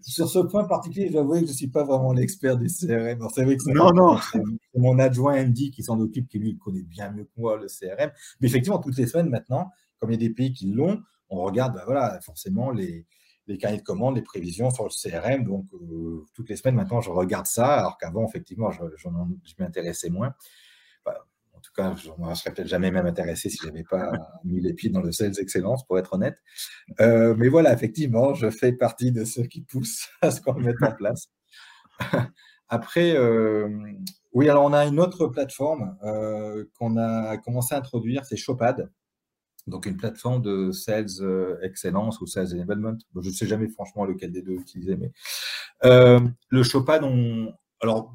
sur 0.03 0.29
ce 0.29 0.39
point 0.39 0.65
particulier, 0.65 1.11
j'avoue 1.13 1.33
que 1.33 1.41
je 1.41 1.43
ne 1.45 1.53
suis 1.53 1.69
pas 1.69 1.85
vraiment 1.85 2.13
l'expert 2.13 2.57
du 2.57 2.67
CRM. 2.67 3.27
C'est 3.35 3.45
vrai 3.45 3.57
que 3.57 3.71
non, 3.71 3.93
non. 3.93 4.19
mon 4.77 4.99
adjoint 4.99 5.41
Andy 5.41 5.71
qui 5.71 5.83
s'en 5.83 5.99
occupe, 6.01 6.29
qui 6.29 6.39
lui 6.39 6.57
connaît 6.59 6.83
bien 6.83 7.11
mieux 7.11 7.25
que 7.25 7.41
moi 7.41 7.57
le 7.57 7.67
CRM. 7.67 8.11
Mais 8.41 8.49
effectivement, 8.49 8.79
toutes 8.79 8.97
les 8.97 9.07
semaines 9.07 9.29
maintenant, 9.29 9.71
comme 9.99 10.11
il 10.11 10.15
y 10.15 10.25
a 10.25 10.29
des 10.29 10.35
pays 10.35 10.53
qui 10.53 10.71
l'ont, 10.73 11.01
on 11.29 11.45
regarde, 11.45 11.75
ben 11.75 11.83
voilà, 11.87 12.19
forcément 12.23 12.71
les 12.71 13.07
les 13.47 13.59
carnets 13.59 13.79
de 13.79 13.83
commandes, 13.83 14.17
les 14.17 14.23
prévisions 14.23 14.71
sur 14.71 14.85
le 14.85 14.91
CRM. 14.91 15.45
Donc, 15.45 15.67
euh, 15.75 16.25
toutes 16.35 16.49
les 16.49 16.57
semaines, 16.57 16.77
maintenant, 16.77 17.01
je 17.01 17.11
regarde 17.11 17.47
ça, 17.47 17.75
alors 17.75 17.99
qu'avant, 17.99 18.27
effectivement, 18.27 18.71
je, 18.71 18.83
je, 18.97 19.09
m'intéressais 19.59 20.11
moins. 20.11 20.35
en 21.07 21.61
tout 21.61 21.73
cas, 21.75 21.95
je 21.97 22.11
ne 22.11 22.35
serais 22.35 22.53
peut-être 22.53 22.69
jamais 22.69 22.91
même 22.91 23.07
intéressé 23.07 23.49
si 23.49 23.59
je 23.63 23.67
n'avais 23.67 23.85
pas 23.85 24.13
mis 24.45 24.61
les 24.61 24.75
pieds 24.75 24.91
dans 24.91 25.01
le 25.01 25.13
Sales 25.13 25.39
Excellence, 25.39 25.87
pour 25.87 25.99
être 25.99 26.15
honnête. 26.15 26.39
Euh, 27.01 27.35
mais 27.37 27.49
voilà, 27.49 27.73
effectivement, 27.73 28.35
je 28.35 28.51
fais 28.51 28.73
partie 28.73 29.13
de 29.13 29.25
ceux 29.25 29.45
qui 29.45 29.63
poussent 29.63 30.09
à 30.23 30.31
ce 30.31 30.41
qu'on 30.41 30.55
mette 30.55 30.83
en 30.83 30.93
place. 30.93 31.29
Après, 32.69 33.15
euh, 33.15 33.69
oui, 34.33 34.49
alors 34.49 34.65
on 34.65 34.73
a 34.73 34.85
une 34.87 34.99
autre 34.99 35.29
plateforme 35.29 35.97
qu'on 36.79 36.97
a 36.97 37.37
commencé 37.37 37.75
à 37.75 37.79
introduire, 37.79 38.25
c'est 38.25 38.37
Shopad 38.37 38.91
donc 39.67 39.87
une 39.87 39.97
plateforme 39.97 40.43
de 40.43 40.71
sales 40.73 41.07
euh, 41.21 41.59
excellence 41.63 42.21
ou 42.21 42.27
sales 42.27 42.55
enablement. 42.55 42.99
je 43.21 43.29
ne 43.29 43.35
sais 43.35 43.47
jamais 43.47 43.69
franchement 43.69 44.05
lequel 44.05 44.33
des 44.33 44.43
deux 44.43 44.53
utiliser, 44.53 44.97
mais 44.97 45.13
euh, 45.85 46.21
le 46.51 46.63
Chopin, 46.63 47.01
alors 47.81 48.15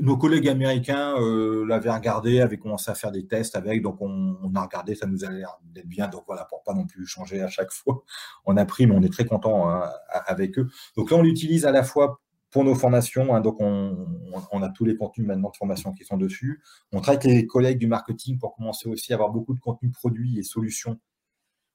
nos 0.00 0.16
collègues 0.16 0.48
américains 0.48 1.14
euh, 1.20 1.64
l'avaient 1.66 1.90
regardé, 1.90 2.40
avaient 2.40 2.56
commencé 2.56 2.90
à 2.90 2.94
faire 2.94 3.12
des 3.12 3.26
tests 3.26 3.56
avec, 3.56 3.82
donc 3.82 4.00
on, 4.00 4.54
a 4.54 4.62
regardé, 4.62 4.94
ça 4.94 5.06
nous 5.06 5.24
a 5.24 5.30
l'air 5.30 5.58
d'être 5.62 5.86
bien, 5.86 6.08
donc 6.08 6.24
voilà, 6.26 6.44
pour 6.44 6.62
pas 6.64 6.74
non 6.74 6.86
plus 6.86 7.06
changer 7.06 7.42
à 7.42 7.48
chaque 7.48 7.70
fois, 7.72 8.02
on 8.44 8.56
a 8.56 8.64
pris, 8.64 8.86
mais 8.86 8.94
on 8.94 9.02
est 9.02 9.12
très 9.12 9.24
content 9.24 9.70
hein, 9.70 9.88
avec 10.26 10.58
eux. 10.58 10.68
Donc 10.96 11.10
là, 11.10 11.16
on 11.16 11.22
l'utilise 11.22 11.66
à 11.66 11.72
la 11.72 11.84
fois 11.84 12.20
pour 12.56 12.64
nos 12.64 12.74
formations. 12.74 13.34
Hein, 13.34 13.42
donc, 13.42 13.60
on, 13.60 14.62
a 14.62 14.70
tous 14.70 14.86
les 14.86 14.96
contenus 14.96 15.26
maintenant 15.26 15.50
de 15.50 15.56
formation 15.56 15.92
qui 15.92 16.04
sont 16.04 16.16
dessus. 16.16 16.62
On 16.90 17.02
travaille 17.02 17.18
avec 17.18 17.42
les 17.42 17.46
collègues 17.46 17.76
du 17.76 17.86
marketing 17.86 18.38
pour 18.38 18.56
commencer 18.56 18.88
aussi 18.88 19.12
à 19.12 19.16
avoir 19.16 19.28
beaucoup 19.28 19.52
de 19.52 19.60
contenus 19.60 19.92
produits 19.92 20.38
et 20.38 20.42
solutions 20.42 20.98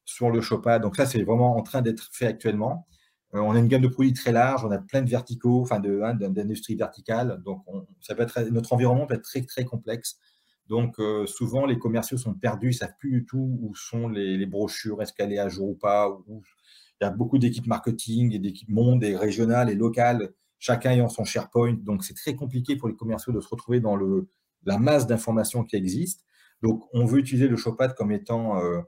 sur 0.06 0.32
le 0.32 0.42
Shopad. 0.42 0.82
Donc, 0.82 0.96
ça, 0.96 1.06
c'est 1.06 1.22
vraiment 1.22 1.56
en 1.56 1.62
train 1.62 1.84
d'être 1.84 2.10
fait 2.12 2.26
actuellement. 2.26 2.88
Euh, 3.36 3.42
on 3.42 3.52
a 3.52 3.60
une 3.60 3.68
gamme 3.68 3.84
de 3.84 3.90
produits 3.90 4.14
très 4.14 4.32
large, 4.32 4.66
on 4.66 4.72
a 4.72 4.80
plein 4.80 5.04
de 5.04 5.10
verticaux, 5.12 5.62
enfin 5.62 5.80
hein, 5.86 6.16
d'industrie 6.16 6.74
verticale. 6.74 7.44
Donc, 7.46 7.64
ça 8.00 8.16
peut 8.16 8.24
être, 8.24 8.40
notre 8.50 8.74
environnement 8.74 9.06
peut 9.06 9.14
être 9.14 9.22
très, 9.22 9.44
très 9.44 9.66
complexe. 9.66 10.18
Donc, 10.68 11.00
euh, 11.00 11.28
souvent, 11.28 11.68
les 11.68 11.78
commerciaux 11.78 12.18
sont 12.18 12.34
perdus, 12.34 12.70
ils 12.70 12.72
ne 12.72 12.78
savent 12.78 12.98
plus 12.98 13.12
du 13.12 13.26
tout 13.28 13.60
où 13.62 13.76
sont 13.76 14.10
les, 14.10 14.48
brochures, 14.48 15.00
est-ce 15.04 15.14
qu'elle 15.14 15.32
est 15.32 15.38
à 15.38 15.48
jour 15.48 15.70
ou 15.70 15.76
pas. 15.76 16.10
il 16.28 17.04
y 17.04 17.06
a 17.06 17.12
beaucoup 17.12 17.38
d'équipes 17.38 17.68
marketing 17.68 18.34
et 18.34 18.40
d'équipes 18.40 18.70
monde 18.70 19.04
et 19.04 19.16
régionales 19.16 19.70
et 19.70 19.76
locales 19.76 20.34
chacun 20.62 20.92
ayant 20.92 21.10
son 21.10 21.26
SharePoint. 21.26 21.74
Donc, 21.74 22.06
c'est 22.06 22.14
très 22.14 22.36
compliqué 22.36 22.78
pour 22.78 22.88
les 22.88 22.96
commerciaux 22.96 23.34
de 23.34 23.42
se 23.42 23.50
retrouver 23.50 23.82
dans 23.82 23.98
la 24.64 24.78
masse 24.78 25.08
d'informations 25.08 25.66
qui 25.66 25.76
existe. 25.76 26.24
Donc, 26.62 26.84
on 26.94 27.06
veut 27.06 27.20
utiliser 27.20 27.48
le 27.48 27.58
Showpad 27.58 27.96
comme 27.96 28.12
étant 28.12 28.60
euh, 28.60 28.80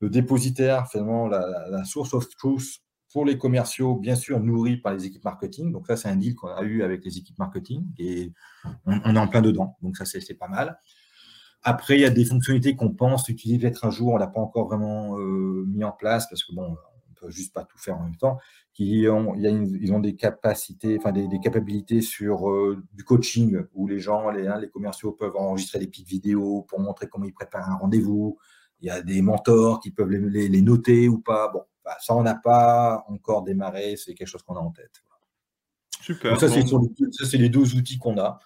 le 0.00 0.10
dépositaire, 0.10 0.88
finalement, 0.88 1.26
la, 1.26 1.84
source 1.84 2.12
of 2.12 2.28
truth 2.36 2.80
pour 3.10 3.24
les 3.24 3.38
commerciaux, 3.38 3.96
bien 3.96 4.14
sûr 4.14 4.40
nourri 4.40 4.76
par 4.76 4.92
les 4.92 5.06
équipes 5.06 5.24
marketing. 5.24 5.72
Donc, 5.72 5.86
ça, 5.86 5.96
c'est 5.96 6.08
un 6.08 6.16
deal 6.16 6.34
qu'on 6.34 6.48
a 6.48 6.62
eu 6.62 6.82
avec 6.82 7.02
les 7.02 7.16
équipes 7.16 7.38
marketing 7.38 7.86
et 7.98 8.32
on, 8.84 9.16
est 9.16 9.18
en 9.18 9.26
plein 9.26 9.40
dedans. 9.40 9.76
Donc, 9.80 9.96
ça, 9.96 10.04
c'est 10.04 10.34
pas 10.34 10.48
mal. 10.48 10.78
Après, 11.62 11.96
il 11.96 12.02
y 12.02 12.04
a 12.04 12.10
des 12.10 12.26
fonctionnalités 12.26 12.76
qu'on 12.76 12.92
pense 12.92 13.26
utiliser 13.28 13.58
peut-être 13.58 13.86
un 13.86 13.90
jour, 13.90 14.08
on 14.12 14.16
l'a 14.18 14.26
pas 14.26 14.40
encore 14.40 14.66
vraiment 14.66 15.18
euh, 15.18 15.64
mis 15.66 15.84
en 15.84 15.92
place 15.92 16.28
parce 16.28 16.44
que 16.44 16.52
bon, 16.54 16.76
on 16.91 16.91
peut 17.26 17.30
juste 17.30 17.52
pas 17.52 17.64
tout 17.64 17.78
faire 17.78 17.96
en 17.98 18.04
même 18.04 18.16
temps. 18.16 18.38
Qui 18.72 19.06
ont, 19.08 19.34
y 19.34 19.46
a 19.46 19.50
ils 19.50 19.92
ont 19.92 20.00
des 20.00 20.16
capacités, 20.16 20.96
enfin 20.98 21.12
des, 21.12 21.28
des 21.28 21.40
capacités 21.40 22.00
sur 22.00 22.50
euh, 22.50 22.82
du 22.92 23.04
coaching 23.04 23.62
où 23.74 23.86
les 23.86 24.00
gens, 24.00 24.30
les, 24.30 24.46
hein, 24.46 24.58
les 24.58 24.68
commerciaux 24.68 25.12
peuvent 25.12 25.36
enregistrer 25.36 25.78
des 25.78 25.86
petites 25.86 26.08
vidéos 26.08 26.62
pour 26.62 26.80
montrer 26.80 27.06
comment 27.06 27.26
ils 27.26 27.34
préparent 27.34 27.70
un 27.70 27.76
rendez-vous. 27.76 28.38
Il 28.80 28.86
y 28.86 28.90
a 28.90 29.02
des 29.02 29.22
mentors 29.22 29.80
qui 29.80 29.90
peuvent 29.90 30.10
les, 30.10 30.48
les, 30.48 30.62
noter 30.62 31.08
ou 31.08 31.18
pas. 31.18 31.48
Bon, 31.48 31.62
bah, 31.84 31.96
ça, 32.00 32.14
on 32.14 32.22
n'a 32.22 32.34
pas 32.34 33.04
encore 33.08 33.42
démarré. 33.42 33.96
C'est 33.96 34.14
quelque 34.14 34.28
chose 34.28 34.42
qu'on 34.42 34.56
a 34.56 34.60
en 34.60 34.70
tête. 34.70 35.02
Super. 36.00 36.40
ça, 36.40 36.48
c'est 36.48 37.38
les 37.38 37.48
deux 37.48 37.76
outils 37.76 37.98
qu'on 37.98 38.18
a 38.18 38.40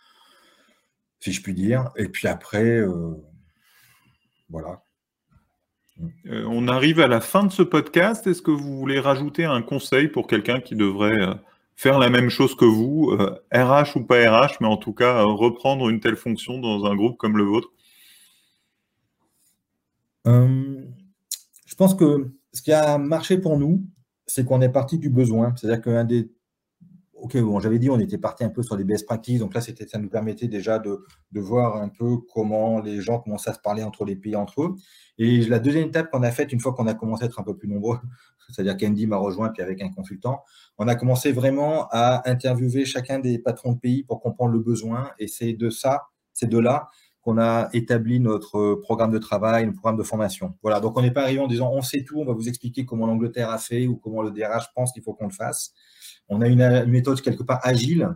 si 1.21 1.33
je 1.33 1.43
puis 1.43 1.55
dire. 1.55 1.91
Et 1.97 2.09
puis 2.09 2.29
après, 2.29 2.79
euh, 2.79 3.15
voilà. 4.49 4.83
Euh, 6.27 6.45
on 6.49 6.69
arrive 6.69 7.01
à 7.01 7.07
la 7.07 7.21
fin 7.21 7.45
de 7.45 7.53
ce 7.53 7.63
podcast. 7.63 8.27
Est-ce 8.27 8.43
que 8.43 8.51
vous 8.51 8.77
voulez 8.79 9.01
rajouter 9.01 9.45
un 9.45 9.63
conseil 9.63 10.09
pour 10.09 10.27
quelqu'un 10.27 10.61
qui 10.61 10.75
devrait 10.75 11.21
euh, 11.21 11.35
faire 11.75 11.99
la 11.99 12.11
même 12.11 12.31
chose 12.31 12.55
que 12.55 12.65
vous, 12.65 13.17
RH 13.53 13.97
ou 13.97 14.05
pas 14.05 14.31
RH, 14.31 14.57
mais 14.61 14.67
en 14.67 14.77
tout 14.77 14.93
cas 14.93 15.23
reprendre 15.23 15.89
une 15.89 16.01
telle 16.01 16.17
fonction 16.17 16.59
dans 16.59 16.87
un 16.87 16.95
groupe 16.95 17.17
comme 17.17 17.37
le 17.37 17.45
vôtre? 17.45 17.71
Je 20.25 21.75
pense 21.77 21.95
que 21.95 22.31
ce 22.53 22.63
qui 22.63 22.73
a 22.73 22.97
marché 22.97 23.37
pour 23.37 23.59
nous, 23.59 23.85
c'est 24.27 24.45
qu'on 24.47 24.63
est 24.63 24.71
parti 24.71 24.99
du 24.99 25.11
besoin. 25.11 25.55
C'est-à-dire 25.55 25.83
qu'un 25.83 26.05
des 26.05 26.31
ok, 27.19 27.37
bon, 27.39 27.61
j'avais 27.61 27.79
dit, 27.79 27.91
on 27.91 27.99
était 27.99 28.19
parti 28.19 28.45
un 28.45 28.51
peu 28.51 28.63
sur 28.63 28.77
les 28.77 28.85
best 28.85 29.07
practices, 29.07 29.41
donc 29.41 29.55
là, 29.55 29.61
c'était, 29.61 29.87
ça 29.87 29.99
nous 29.99 30.09
permettait 30.09 30.49
déjà 30.49 30.79
de, 30.79 31.05
de, 31.33 31.41
voir 31.41 31.77
un 31.77 31.89
peu 31.89 32.19
comment 32.33 32.81
les 32.81 33.01
gens 33.01 33.19
commençaient 33.19 33.51
à 33.51 33.55
se 33.55 33.61
parler 33.61 33.83
entre 33.83 34.05
les 34.05 34.17
pays 34.17 34.37
entre 34.37 34.63
eux. 34.63 34.75
Et 35.19 35.43
la 35.47 35.59
deuxième 35.59 35.89
étape 35.89 36.11
qu'on 36.11 36.23
a 36.23 36.31
faite, 36.31 36.53
une 36.53 36.61
fois 36.61 36.75
qu'on 36.75 36.87
a 36.87 36.95
commencé 36.95 37.25
à 37.25 37.27
être 37.27 37.41
un 37.41 37.43
peu 37.45 37.57
plus 37.57 37.69
nombreux, 37.69 37.99
c'est-à-dire 38.51 38.77
qu'Andy 38.77 39.07
m'a 39.07 39.17
rejoint, 39.17 39.49
puis 39.49 39.63
avec 39.63 39.83
un 39.83 39.91
consultant, 39.91 40.43
on 40.79 40.89
a 40.89 40.95
commencé 40.95 41.33
vraiment 41.33 41.89
à 41.91 42.29
interviewer 42.29 42.85
chacun 42.85 43.19
des 43.19 43.39
patrons 43.39 43.73
de 43.73 43.79
pays 43.79 44.05
pour 44.05 44.21
comprendre 44.21 44.53
le 44.53 44.61
besoin. 44.61 45.11
Et 45.19 45.27
c'est 45.27 45.53
de 45.53 45.71
ça, 45.71 46.03
c'est 46.33 46.49
de 46.49 46.59
là 46.59 46.89
qu'on 47.23 47.39
a 47.39 47.69
établi 47.73 48.21
notre 48.21 48.75
programme 48.75 49.11
de 49.11 49.19
travail, 49.19 49.67
notre 49.67 49.79
programme 49.79 49.99
de 49.99 50.05
formation. 50.05 50.55
Voilà, 50.63 50.79
donc 50.79 50.97
on 50.97 51.03
n'est 51.03 51.11
pas 51.11 51.23
arrivé 51.23 51.41
en 51.41 51.49
disant 51.49 51.73
on 51.73 51.83
sait 51.83 52.05
tout, 52.05 52.21
on 52.21 52.25
va 52.25 52.33
vous 52.33 52.49
expliquer 52.49 52.85
comment 52.85 53.05
l'Angleterre 53.05 53.51
a 53.51 53.59
fait 53.59 53.89
ou 53.89 53.97
comment 53.97 54.23
le 54.23 54.31
DRH 54.31 54.73
pense 54.77 54.93
qu'il 54.93 55.03
faut 55.03 55.13
qu'on 55.13 55.27
le 55.27 55.33
fasse. 55.33 55.73
On 56.29 56.41
a 56.41 56.49
une, 56.49 56.87
méthode 56.87 57.21
quelque 57.21 57.43
part 57.43 57.61
agile. 57.63 58.09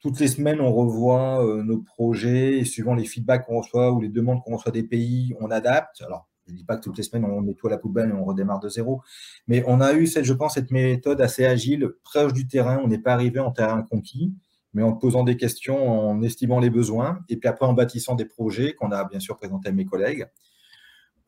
Toutes 0.00 0.18
les 0.18 0.28
semaines, 0.28 0.60
on 0.60 0.72
revoit 0.72 1.44
euh, 1.44 1.62
nos 1.62 1.78
projets 1.78 2.58
et 2.58 2.64
suivant 2.64 2.94
les 2.94 3.04
feedbacks 3.04 3.46
qu'on 3.46 3.60
reçoit 3.60 3.92
ou 3.92 4.00
les 4.00 4.08
demandes 4.08 4.42
qu'on 4.42 4.56
reçoit 4.56 4.72
des 4.72 4.82
pays, 4.82 5.34
on 5.40 5.50
adapte. 5.50 6.02
Alors, 6.02 6.26
je 6.46 6.52
ne 6.52 6.58
dis 6.58 6.64
pas 6.64 6.76
que 6.76 6.82
toutes 6.82 6.96
les 6.96 7.02
semaines, 7.02 7.24
on 7.24 7.42
à 7.42 7.70
la 7.70 7.78
poubelle 7.78 8.10
et 8.10 8.12
on 8.12 8.24
redémarre 8.24 8.60
de 8.60 8.68
zéro. 8.68 9.02
Mais 9.46 9.62
on 9.66 9.80
a 9.80 9.92
eu, 9.92 10.06
je 10.06 10.32
pense, 10.32 10.54
cette 10.54 10.70
méthode 10.70 11.20
assez 11.20 11.44
agile, 11.44 11.90
proche 12.02 12.32
du 12.32 12.48
terrain. 12.48 12.80
On 12.82 12.88
n'est 12.88 12.98
pas 12.98 13.12
arrivé 13.12 13.40
en 13.40 13.50
terrain 13.50 13.82
conquis, 13.82 14.32
mais 14.72 14.82
en 14.82 14.94
posant 14.94 15.22
des 15.22 15.36
questions, 15.36 16.10
en 16.10 16.22
estimant 16.22 16.60
les 16.60 16.70
besoins, 16.70 17.20
et 17.28 17.36
puis 17.36 17.48
après 17.48 17.66
en 17.66 17.74
bâtissant 17.74 18.14
des 18.14 18.24
projets 18.24 18.72
qu'on 18.72 18.90
a 18.90 19.04
bien 19.04 19.20
sûr 19.20 19.36
présentés 19.36 19.68
à 19.68 19.72
mes 19.72 19.84
collègues. 19.84 20.26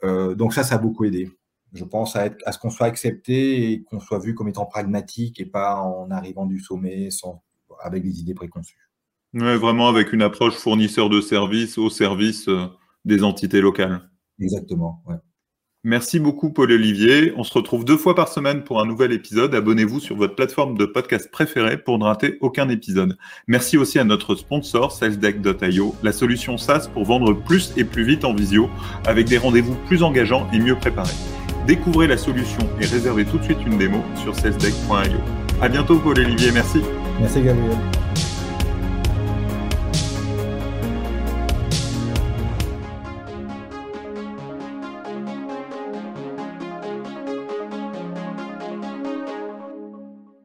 Euh, 0.02 0.34
donc 0.34 0.54
ça, 0.54 0.64
ça 0.64 0.76
a 0.76 0.78
beaucoup 0.78 1.04
aidé 1.04 1.30
je 1.72 1.84
pense 1.84 2.16
à, 2.16 2.30
ce 2.52 2.58
qu'on 2.58 2.70
soit 2.70 2.86
accepté 2.86 3.72
et 3.72 3.82
qu'on 3.82 4.00
soit 4.00 4.18
vu 4.18 4.34
comme 4.34 4.48
étant 4.48 4.66
pragmatique 4.66 5.40
et 5.40 5.46
pas 5.46 5.76
en 5.76 6.10
arrivant 6.10 6.46
du 6.46 6.60
sommet 6.60 7.10
sans, 7.10 7.42
avec 7.82 8.02
des 8.02 8.20
idées 8.20 8.34
préconçues. 8.34 8.90
Ouais, 9.34 9.56
vraiment 9.56 9.88
avec 9.88 10.12
une 10.12 10.22
approche 10.22 10.54
fournisseur 10.54 11.08
de 11.08 11.20
services 11.20 11.78
au 11.78 11.88
service 11.88 12.48
euh, 12.48 12.66
des 13.06 13.24
entités 13.24 13.62
locales. 13.62 14.10
Exactement. 14.38 15.02
Ouais. 15.06 15.16
Merci 15.84 16.20
beaucoup, 16.20 16.52
Paul-Olivier. 16.52 17.32
On 17.36 17.42
se 17.42 17.52
retrouve 17.54 17.84
deux 17.84 17.96
fois 17.96 18.14
par 18.14 18.28
semaine 18.28 18.62
pour 18.62 18.80
un 18.80 18.86
nouvel 18.86 19.10
épisode. 19.10 19.52
Abonnez-vous 19.52 19.98
sur 19.98 20.14
votre 20.14 20.36
plateforme 20.36 20.76
de 20.78 20.84
podcast 20.84 21.28
préférée 21.30 21.76
pour 21.76 21.98
ne 21.98 22.04
rater 22.04 22.38
aucun 22.40 22.68
épisode. 22.68 23.18
Merci 23.48 23.78
aussi 23.78 23.98
à 23.98 24.04
notre 24.04 24.36
sponsor, 24.36 24.92
salesdeck.io, 24.92 25.96
la 26.04 26.12
solution 26.12 26.56
SaaS 26.56 26.88
pour 26.92 27.04
vendre 27.04 27.32
plus 27.32 27.72
et 27.76 27.84
plus 27.84 28.04
vite 28.04 28.24
en 28.24 28.32
visio, 28.32 28.70
avec 29.06 29.26
des 29.26 29.38
rendez-vous 29.38 29.74
plus 29.86 30.04
engageants 30.04 30.48
et 30.52 30.60
mieux 30.60 30.76
préparés. 30.76 31.10
Découvrez 31.66 32.08
la 32.08 32.16
solution 32.16 32.60
et 32.80 32.86
réservez 32.86 33.24
tout 33.24 33.38
de 33.38 33.44
suite 33.44 33.58
une 33.64 33.78
démo 33.78 34.02
sur 34.16 34.34
salesdeck.io. 34.34 35.18
À 35.60 35.68
bientôt 35.68 35.98
Paul 35.98 36.18
Olivier, 36.18 36.50
merci. 36.52 36.80
Merci 37.20 37.42
Gabriel. 37.42 37.76